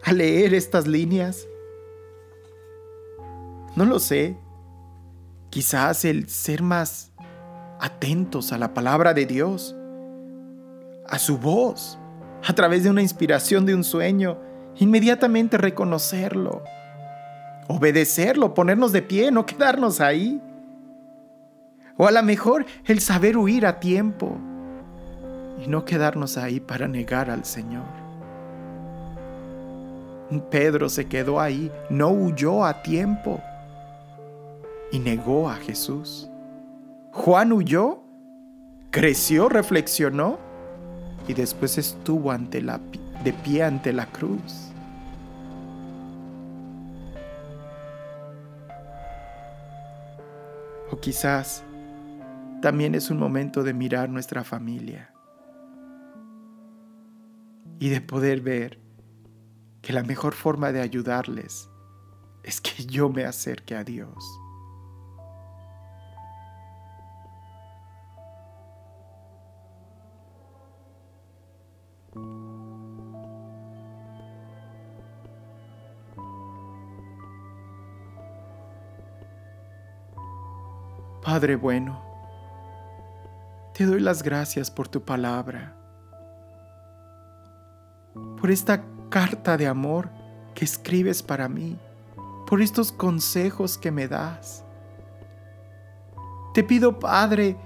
al 0.04 0.18
leer 0.18 0.54
estas 0.54 0.86
líneas? 0.86 1.48
No 3.74 3.84
lo 3.84 3.98
sé. 3.98 4.36
Quizás 5.50 6.04
el 6.04 6.28
ser 6.28 6.62
más 6.62 7.10
atentos 7.80 8.52
a 8.52 8.58
la 8.58 8.72
palabra 8.72 9.14
de 9.14 9.26
Dios, 9.26 9.74
a 11.12 11.18
su 11.18 11.36
voz, 11.36 11.98
a 12.42 12.54
través 12.54 12.84
de 12.84 12.90
una 12.90 13.02
inspiración 13.02 13.66
de 13.66 13.74
un 13.74 13.84
sueño, 13.84 14.38
inmediatamente 14.76 15.58
reconocerlo, 15.58 16.62
obedecerlo, 17.68 18.54
ponernos 18.54 18.92
de 18.92 19.02
pie, 19.02 19.30
no 19.30 19.44
quedarnos 19.44 20.00
ahí. 20.00 20.40
O 21.98 22.06
a 22.06 22.10
lo 22.10 22.22
mejor 22.22 22.64
el 22.86 23.00
saber 23.00 23.36
huir 23.36 23.66
a 23.66 23.78
tiempo 23.78 24.38
y 25.62 25.68
no 25.68 25.84
quedarnos 25.84 26.38
ahí 26.38 26.60
para 26.60 26.88
negar 26.88 27.28
al 27.28 27.44
Señor. 27.44 27.84
Pedro 30.50 30.88
se 30.88 31.08
quedó 31.08 31.40
ahí, 31.40 31.70
no 31.90 32.08
huyó 32.08 32.64
a 32.64 32.82
tiempo 32.82 33.38
y 34.90 34.98
negó 34.98 35.50
a 35.50 35.56
Jesús. 35.56 36.30
Juan 37.12 37.52
huyó, 37.52 38.02
creció, 38.90 39.50
reflexionó 39.50 40.51
y 41.28 41.34
después 41.34 41.78
estuvo 41.78 42.30
ante 42.30 42.60
la, 42.60 42.80
de 43.24 43.32
pie 43.32 43.62
ante 43.62 43.92
la 43.92 44.06
cruz. 44.06 44.70
O 50.90 51.00
quizás 51.00 51.64
también 52.60 52.94
es 52.94 53.10
un 53.10 53.18
momento 53.18 53.62
de 53.62 53.74
mirar 53.74 54.08
nuestra 54.10 54.44
familia 54.44 55.12
y 57.78 57.88
de 57.88 58.00
poder 58.00 58.40
ver 58.40 58.78
que 59.80 59.92
la 59.92 60.04
mejor 60.04 60.34
forma 60.34 60.70
de 60.70 60.80
ayudarles 60.80 61.68
es 62.44 62.60
que 62.60 62.84
yo 62.84 63.08
me 63.08 63.24
acerque 63.24 63.74
a 63.74 63.84
Dios. 63.84 64.41
Padre 81.22 81.56
bueno, 81.56 82.02
te 83.72 83.86
doy 83.86 84.00
las 84.00 84.22
gracias 84.22 84.70
por 84.70 84.88
tu 84.88 85.02
palabra, 85.02 85.74
por 88.38 88.50
esta 88.50 88.84
carta 89.08 89.56
de 89.56 89.66
amor 89.66 90.10
que 90.54 90.66
escribes 90.66 91.22
para 91.22 91.48
mí, 91.48 91.78
por 92.46 92.60
estos 92.60 92.92
consejos 92.92 93.78
que 93.78 93.90
me 93.90 94.08
das. 94.08 94.62
Te 96.52 96.62
pido, 96.62 96.98
Padre, 96.98 97.56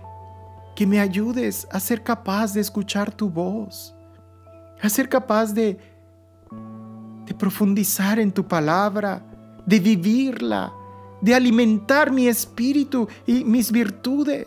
que 0.77 0.87
me 0.87 1.01
ayudes 1.01 1.67
a 1.73 1.81
ser 1.81 2.05
capaz 2.05 2.55
de 2.55 2.61
escuchar 2.61 3.11
tu 3.11 3.29
voz, 3.29 3.96
a 4.81 4.89
ser 4.89 5.09
capaz 5.09 5.53
de, 5.53 5.79
de 7.27 7.35
profundizar 7.35 8.19
en 8.19 8.33
tu 8.33 8.47
palabra, 8.47 9.23
de 9.67 9.81
vivirla, 9.81 10.73
de 11.21 11.35
alimentar 11.35 12.13
mi 12.13 12.29
espíritu 12.29 13.09
y 13.27 13.45
mis 13.45 13.73
virtudes, 13.73 14.47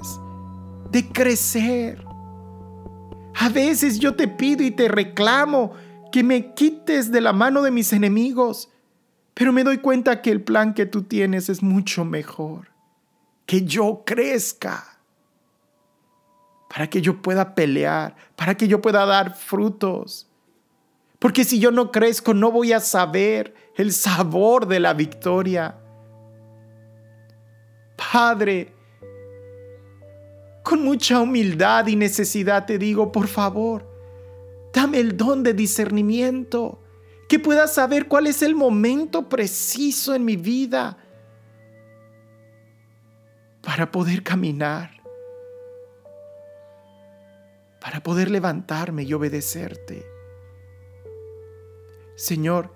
de 0.92 1.08
crecer. 1.08 2.04
A 3.36 3.50
veces 3.50 4.00
yo 4.00 4.16
te 4.16 4.28
pido 4.28 4.64
y 4.64 4.72
te 4.72 4.88
reclamo 4.88 5.74
que 6.12 6.24
me 6.24 6.54
quites 6.54 7.12
de 7.12 7.22
la 7.22 7.34
mano 7.34 7.62
de 7.62 7.72
mis 7.72 7.94
enemigos, 7.94 8.70
pero 9.34 9.54
me 9.54 9.64
doy 9.64 9.78
cuenta 9.78 10.22
que 10.22 10.32
el 10.32 10.42
plan 10.42 10.74
que 10.74 10.86
tú 10.86 11.04
tienes 11.04 11.50
es 11.50 11.64
mucho 11.64 12.04
mejor. 12.06 12.70
Que 13.46 13.64
yo 13.64 14.04
crezca, 14.06 14.99
para 16.70 16.89
que 16.89 17.01
yo 17.01 17.22
pueda 17.22 17.55
pelear, 17.55 18.15
para 18.36 18.55
que 18.55 18.67
yo 18.67 18.82
pueda 18.82 19.05
dar 19.05 19.36
frutos. 19.36 20.30
Porque 21.17 21.43
si 21.43 21.59
yo 21.59 21.72
no 21.72 21.91
crezco, 21.91 22.34
no 22.34 22.51
voy 22.51 22.72
a 22.72 22.80
saber 22.80 23.53
el 23.76 23.91
sabor 23.91 24.67
de 24.67 24.80
la 24.80 24.93
victoria. 24.93 25.76
Padre, 28.11 28.74
con 30.63 30.84
mucha 30.84 31.20
humildad 31.20 31.88
y 31.88 31.95
necesidad 31.95 32.65
te 32.65 32.78
digo, 32.78 33.11
por 33.11 33.28
favor, 33.28 33.86
dame 34.72 34.99
el 34.99 35.17
don 35.17 35.43
de 35.43 35.53
discernimiento, 35.53 36.84
que 37.28 37.39
pueda 37.39 37.67
saber 37.67 38.07
cuál 38.07 38.28
es 38.28 38.41
el 38.41 38.55
momento 38.55 39.28
preciso 39.28 40.13
en 40.15 40.24
mi 40.24 40.36
vida 40.36 40.97
para 43.61 43.91
poder 43.91 44.24
caminar, 44.24 44.99
para 47.82 48.02
poder 48.02 48.30
levantarme 48.30 49.04
y 49.04 49.14
obedecerte. 49.14 50.06
Señor, 52.16 52.74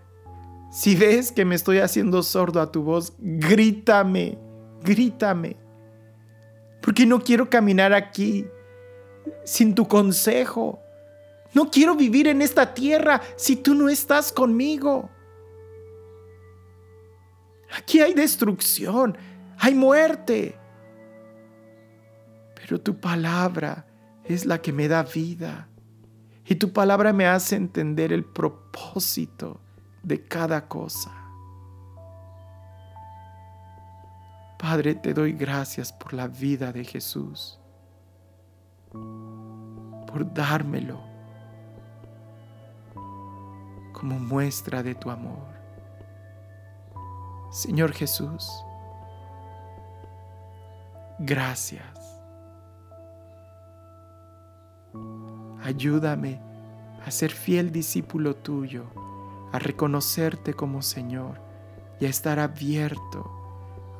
si 0.72 0.95
ves 0.95 1.32
que 1.32 1.45
me 1.45 1.56
estoy 1.56 1.80
haciendo 1.80 2.24
sordo 2.24 2.62
a 2.62 2.72
tu 2.72 2.84
voz, 2.84 3.14
grítame 3.20 4.38
grítame, 4.84 5.56
porque 6.82 7.06
no 7.06 7.20
quiero 7.22 7.49
caminar 7.49 7.93
aquí 7.93 8.45
sin 9.45 9.74
tu 9.74 9.88
consejo. 9.88 10.80
No 11.54 11.70
quiero 11.70 11.95
vivir 11.95 12.28
en 12.28 12.41
esta 12.41 12.74
tierra 12.74 13.22
si 13.36 13.56
tú 13.56 13.74
no 13.74 13.88
estás 13.88 14.32
conmigo. 14.32 15.10
Aquí 17.78 18.01
hay 18.01 18.14
destrucción, 18.14 19.18
hay 19.58 19.74
muerte. 19.74 20.58
Pero 22.56 22.82
tu 22.82 22.99
palabra 22.99 23.86
es 24.26 24.45
la 24.45 24.61
que 24.61 24.74
me 24.74 24.88
da 24.88 25.03
vida. 25.03 25.67
Y 26.45 26.55
tu 26.55 26.74
palabra 26.74 27.13
me 27.13 27.26
hace 27.26 27.55
entender 27.55 28.11
el 28.11 28.26
propósito 28.26 29.59
de 30.03 30.24
cada 30.24 30.67
cosa. 30.67 31.11
Padre, 34.57 34.95
te 34.95 35.13
doy 35.13 35.34
gracias 35.34 35.91
por 35.91 36.13
la 36.13 36.28
vida 36.28 36.71
de 36.71 36.86
Jesús, 36.86 37.59
por 38.91 40.34
dármelo 40.34 41.01
como 43.91 44.19
muestra 44.19 44.84
de 44.84 44.95
tu 44.95 45.09
amor. 45.09 45.47
Señor 47.51 47.93
Jesús, 47.93 48.51
gracias. 51.19 51.92
Ayúdame 55.64 56.41
a 57.05 57.09
ser 57.09 57.32
fiel 57.32 57.72
discípulo 57.72 58.36
tuyo, 58.36 58.84
a 59.53 59.59
reconocerte 59.59 60.53
como 60.53 60.82
Señor 60.82 61.39
y 62.01 62.05
a 62.05 62.09
estar 62.09 62.38
abierto 62.38 63.32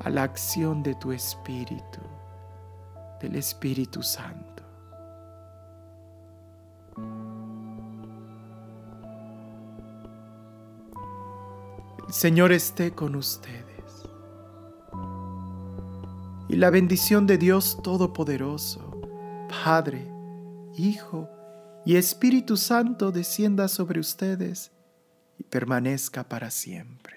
a 0.04 0.10
la 0.10 0.24
acción 0.24 0.82
de 0.82 0.94
tu 0.94 1.10
Espíritu, 1.10 2.00
del 3.18 3.36
Espíritu 3.36 4.02
Santo. 4.02 4.62
El 12.06 12.12
Señor 12.12 12.52
esté 12.52 12.92
con 12.92 13.14
ustedes. 13.14 13.64
Y 16.46 16.56
la 16.56 16.68
bendición 16.68 17.26
de 17.26 17.38
Dios 17.38 17.78
Todopoderoso, 17.82 19.00
Padre, 19.64 20.10
Hijo 20.76 21.28
y 21.84 21.96
Espíritu 21.96 22.56
Santo 22.56 23.12
descienda 23.12 23.68
sobre 23.68 24.00
ustedes 24.00 24.72
y 25.38 25.44
permanezca 25.44 26.28
para 26.28 26.50
siempre. 26.50 27.13